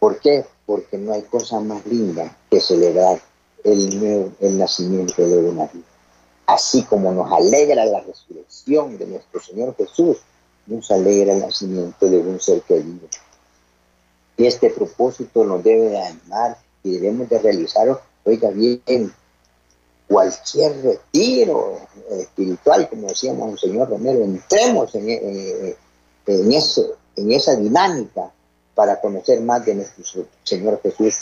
¿Por 0.00 0.18
qué? 0.18 0.44
porque 0.66 0.98
no 0.98 1.12
hay 1.12 1.22
cosa 1.22 1.60
más 1.60 1.86
linda 1.86 2.36
que 2.50 2.60
celebrar 2.60 3.22
el, 3.64 4.32
el 4.40 4.58
nacimiento 4.58 5.26
de 5.26 5.38
una 5.38 5.66
vida. 5.66 5.84
Así 6.46 6.84
como 6.84 7.12
nos 7.12 7.32
alegra 7.32 7.84
la 7.84 8.00
resurrección 8.00 8.96
de 8.98 9.06
nuestro 9.06 9.40
Señor 9.40 9.74
Jesús, 9.76 10.18
nos 10.66 10.90
alegra 10.90 11.32
el 11.32 11.40
nacimiento 11.40 12.06
de 12.06 12.18
un 12.18 12.40
ser 12.40 12.62
querido. 12.62 13.08
Y 14.36 14.46
este 14.46 14.70
propósito 14.70 15.44
nos 15.44 15.62
debe 15.64 15.88
de 15.90 16.02
animar 16.02 16.58
y 16.82 16.92
debemos 16.92 17.28
de 17.28 17.38
realizarlo, 17.38 18.00
oiga 18.24 18.50
bien, 18.50 19.12
cualquier 20.08 20.82
retiro 20.82 21.80
espiritual, 22.10 22.88
como 22.88 23.08
decíamos 23.08 23.52
el 23.52 23.58
señor 23.58 23.88
Romero, 23.90 24.22
entremos 24.22 24.94
en, 24.94 25.08
en, 25.10 25.76
en, 26.26 26.52
eso, 26.52 26.96
en 27.16 27.32
esa 27.32 27.56
dinámica 27.56 28.30
para 28.74 29.00
conocer 29.00 29.40
más 29.40 29.64
de 29.64 29.74
nuestro 29.74 30.26
Señor 30.44 30.80
Jesús, 30.82 31.16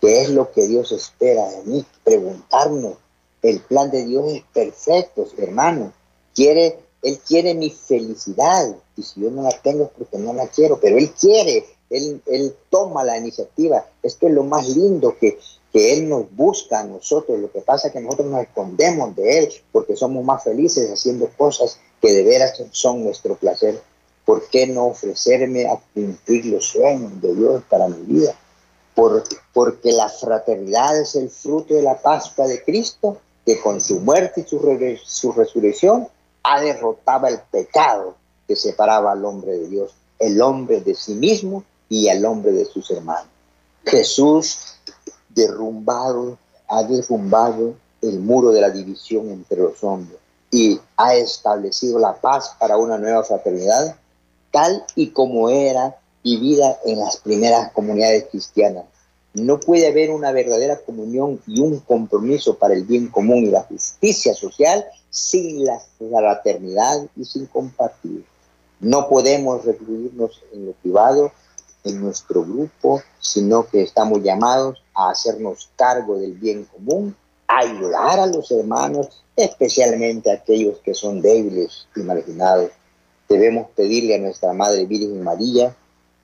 qué 0.00 0.22
es 0.22 0.28
lo 0.30 0.52
que 0.52 0.66
Dios 0.66 0.92
espera 0.92 1.48
de 1.48 1.62
mí, 1.64 1.86
preguntarnos. 2.04 2.94
El 3.42 3.60
plan 3.60 3.90
de 3.90 4.04
Dios 4.04 4.32
es 4.32 4.42
perfecto, 4.52 5.26
hermano. 5.38 5.92
Quiere, 6.34 6.78
Él 7.02 7.18
quiere 7.26 7.54
mi 7.54 7.70
felicidad. 7.70 8.74
Y 8.96 9.02
si 9.02 9.20
yo 9.20 9.30
no 9.30 9.42
la 9.42 9.60
tengo 9.62 9.84
es 9.84 9.90
porque 9.96 10.18
no 10.18 10.32
la 10.32 10.48
quiero, 10.48 10.80
pero 10.80 10.98
Él 10.98 11.10
quiere, 11.12 11.64
Él, 11.90 12.20
él 12.26 12.54
toma 12.70 13.04
la 13.04 13.16
iniciativa. 13.16 13.86
Esto 14.02 14.26
es 14.26 14.32
lo 14.32 14.44
más 14.44 14.68
lindo 14.68 15.16
que, 15.18 15.38
que 15.72 15.94
Él 15.94 16.08
nos 16.08 16.30
busca 16.34 16.80
a 16.80 16.84
nosotros. 16.84 17.38
Lo 17.38 17.50
que 17.52 17.60
pasa 17.60 17.88
es 17.88 17.92
que 17.92 18.00
nosotros 18.00 18.28
nos 18.28 18.42
escondemos 18.42 19.14
de 19.14 19.38
Él 19.38 19.48
porque 19.72 19.96
somos 19.96 20.24
más 20.24 20.42
felices 20.42 20.90
haciendo 20.90 21.30
cosas 21.36 21.78
que 22.00 22.12
de 22.12 22.24
veras 22.24 22.60
son 22.72 23.04
nuestro 23.04 23.36
placer. 23.36 23.80
¿Por 24.24 24.48
qué 24.48 24.66
no 24.66 24.86
ofrecerme 24.88 25.66
a 25.66 25.80
cumplir 25.94 26.46
los 26.46 26.66
sueños 26.66 27.20
de 27.20 27.34
Dios 27.34 27.62
para 27.68 27.88
mi 27.88 28.02
vida? 28.02 28.34
Por, 28.94 29.24
porque 29.54 29.92
la 29.92 30.08
fraternidad 30.08 31.00
es 31.00 31.14
el 31.14 31.30
fruto 31.30 31.74
de 31.74 31.82
la 31.82 31.96
Pascua 32.02 32.46
de 32.46 32.62
Cristo, 32.62 33.18
que 33.48 33.58
con 33.62 33.80
su 33.80 34.00
muerte 34.00 34.42
y 34.42 34.44
su, 34.46 34.60
su 35.06 35.32
resurrección 35.32 36.06
ha 36.42 36.60
derrotado 36.60 37.28
el 37.28 37.38
pecado 37.50 38.14
que 38.46 38.54
separaba 38.54 39.12
al 39.12 39.24
hombre 39.24 39.52
de 39.52 39.68
Dios, 39.68 39.94
el 40.18 40.38
hombre 40.42 40.82
de 40.82 40.94
sí 40.94 41.14
mismo 41.14 41.64
y 41.88 42.10
al 42.10 42.26
hombre 42.26 42.52
de 42.52 42.66
sus 42.66 42.90
hermanos. 42.90 43.30
Jesús 43.86 44.74
derrumbado, 45.30 46.36
ha 46.68 46.82
derrumbado 46.82 47.72
el 48.02 48.20
muro 48.20 48.50
de 48.50 48.60
la 48.60 48.68
división 48.68 49.30
entre 49.30 49.56
los 49.56 49.82
hombres 49.82 50.18
y 50.50 50.78
ha 50.98 51.14
establecido 51.14 51.98
la 51.98 52.16
paz 52.16 52.54
para 52.58 52.76
una 52.76 52.98
nueva 52.98 53.24
fraternidad 53.24 53.96
tal 54.50 54.84
y 54.94 55.08
como 55.08 55.48
era 55.48 55.96
vivida 56.22 56.78
en 56.84 56.98
las 56.98 57.16
primeras 57.16 57.72
comunidades 57.72 58.26
cristianas. 58.30 58.84
No 59.34 59.60
puede 59.60 59.86
haber 59.86 60.10
una 60.10 60.32
verdadera 60.32 60.78
comunión 60.78 61.40
y 61.46 61.60
un 61.60 61.80
compromiso 61.80 62.56
para 62.56 62.74
el 62.74 62.84
bien 62.84 63.08
común 63.08 63.44
y 63.44 63.50
la 63.50 63.62
justicia 63.62 64.34
social 64.34 64.84
sin 65.10 65.64
la 65.64 65.80
fraternidad 65.98 67.06
y 67.16 67.24
sin 67.24 67.46
compartir. 67.46 68.24
No 68.80 69.08
podemos 69.08 69.64
recluirnos 69.64 70.42
en 70.52 70.66
lo 70.66 70.72
privado, 70.72 71.32
en 71.84 72.00
nuestro 72.00 72.42
grupo, 72.42 73.02
sino 73.20 73.66
que 73.66 73.82
estamos 73.82 74.22
llamados 74.22 74.82
a 74.94 75.10
hacernos 75.10 75.70
cargo 75.76 76.18
del 76.18 76.32
bien 76.32 76.64
común, 76.64 77.14
a 77.46 77.58
ayudar 77.58 78.20
a 78.20 78.26
los 78.26 78.50
hermanos, 78.50 79.24
especialmente 79.36 80.30
a 80.30 80.34
aquellos 80.34 80.78
que 80.78 80.94
son 80.94 81.20
débiles 81.22 81.86
y 81.94 82.00
marginados 82.00 82.70
debemos 83.28 83.68
pedirle 83.76 84.16
a 84.16 84.18
nuestra 84.18 84.52
Madre 84.52 84.86
Virgen 84.86 85.22
María 85.22 85.76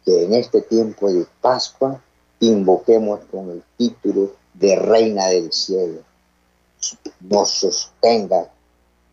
que 0.04 0.24
en 0.24 0.34
este 0.34 0.62
tiempo 0.62 1.12
de 1.12 1.26
Pascua 1.40 2.00
invoquemos 2.46 3.20
con 3.30 3.50
el 3.50 3.62
título 3.76 4.32
de 4.54 4.76
Reina 4.76 5.28
del 5.28 5.52
Cielo. 5.52 6.00
nos 7.20 7.50
sostenga 7.50 8.50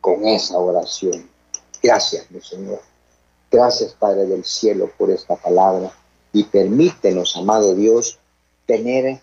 con 0.01 0.25
esa 0.27 0.57
oración. 0.57 1.29
Gracias, 1.81 2.29
mi 2.31 2.41
Señor. 2.41 2.81
Gracias, 3.49 3.93
Padre 3.93 4.25
del 4.25 4.43
Cielo, 4.43 4.89
por 4.97 5.09
esta 5.09 5.35
palabra. 5.35 5.91
Y 6.33 6.43
permítenos, 6.45 7.35
amado 7.35 7.75
Dios, 7.75 8.19
tener 8.65 9.21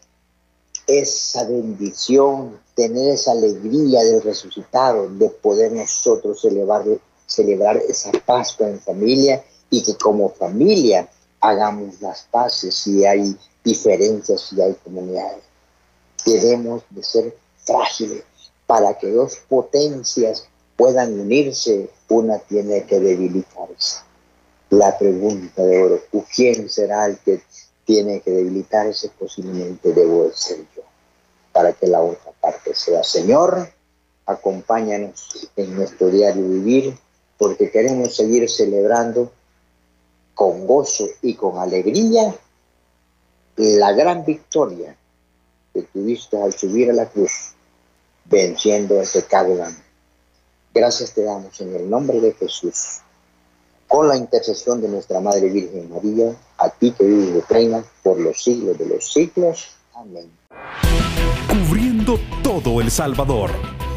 esa 0.86 1.44
bendición, 1.44 2.58
tener 2.74 3.08
esa 3.10 3.32
alegría 3.32 4.02
del 4.04 4.22
resucitado, 4.22 5.08
de 5.08 5.28
poder 5.28 5.72
nosotros 5.72 6.40
celebrar, 6.40 6.84
celebrar 7.26 7.76
esa 7.88 8.10
Pascua 8.24 8.68
en 8.68 8.80
familia 8.80 9.44
y 9.70 9.82
que 9.82 9.94
como 9.96 10.30
familia 10.30 11.08
hagamos 11.40 12.00
las 12.00 12.26
paces 12.30 12.74
si 12.74 13.04
hay 13.04 13.36
diferencias, 13.64 14.40
si 14.42 14.60
hay 14.60 14.74
comunidades. 14.84 15.42
Debemos 16.24 16.82
de 16.90 17.02
ser 17.02 17.36
frágiles 17.64 18.24
para 18.66 18.98
que 18.98 19.10
dos 19.10 19.36
potencias 19.48 20.46
puedan 20.76 21.18
unirse, 21.18 21.90
una 22.08 22.38
tiene 22.38 22.84
que 22.84 23.00
debilitarse. 23.00 24.00
La 24.70 24.96
pregunta 24.98 25.62
de 25.64 25.82
oro, 25.82 26.00
¿quién 26.34 26.68
será 26.68 27.06
el 27.06 27.18
que 27.18 27.40
tiene 27.84 28.20
que 28.20 28.30
debilitarse? 28.30 29.10
Posiblemente 29.18 29.92
debo 29.92 30.30
ser 30.32 30.58
yo, 30.76 30.82
para 31.52 31.72
que 31.72 31.86
la 31.86 32.02
otra 32.02 32.32
parte 32.40 32.74
sea. 32.74 33.02
Señor, 33.02 33.72
acompáñanos 34.26 35.50
en 35.56 35.74
nuestro 35.74 36.10
diario 36.10 36.46
vivir, 36.46 36.98
porque 37.38 37.70
queremos 37.70 38.14
seguir 38.14 38.48
celebrando 38.50 39.32
con 40.34 40.66
gozo 40.66 41.06
y 41.22 41.34
con 41.34 41.58
alegría 41.58 42.34
la 43.58 43.92
gran 43.92 44.24
victoria 44.24 44.96
que 45.74 45.82
tuviste 45.82 46.40
al 46.40 46.52
subir 46.54 46.90
a 46.90 46.94
la 46.94 47.06
cruz, 47.06 47.52
venciendo 48.24 49.00
ese 49.00 49.22
pecado. 49.22 49.56
Gracias 50.72 51.12
te 51.12 51.24
damos 51.24 51.60
en 51.60 51.74
el 51.74 51.90
nombre 51.90 52.20
de 52.20 52.32
Jesús, 52.34 53.00
con 53.88 54.06
la 54.06 54.16
intercesión 54.16 54.80
de 54.80 54.88
nuestra 54.88 55.20
Madre 55.20 55.48
Virgen 55.48 55.90
María, 55.90 56.36
a 56.58 56.70
ti 56.70 56.92
que 56.92 57.04
vives 57.04 57.44
y 57.48 57.52
reina 57.52 57.84
por 58.02 58.20
los 58.20 58.42
siglos 58.42 58.78
de 58.78 58.86
los 58.86 59.12
siglos. 59.12 59.70
Amén. 59.94 60.30
Cubriendo 61.48 62.18
todo 62.42 62.80
El 62.80 62.90
Salvador, 62.90 63.50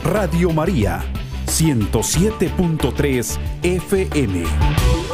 Radio 0.04 0.50
María, 0.50 1.04
107.3 1.46 3.38
FM. 3.62 5.11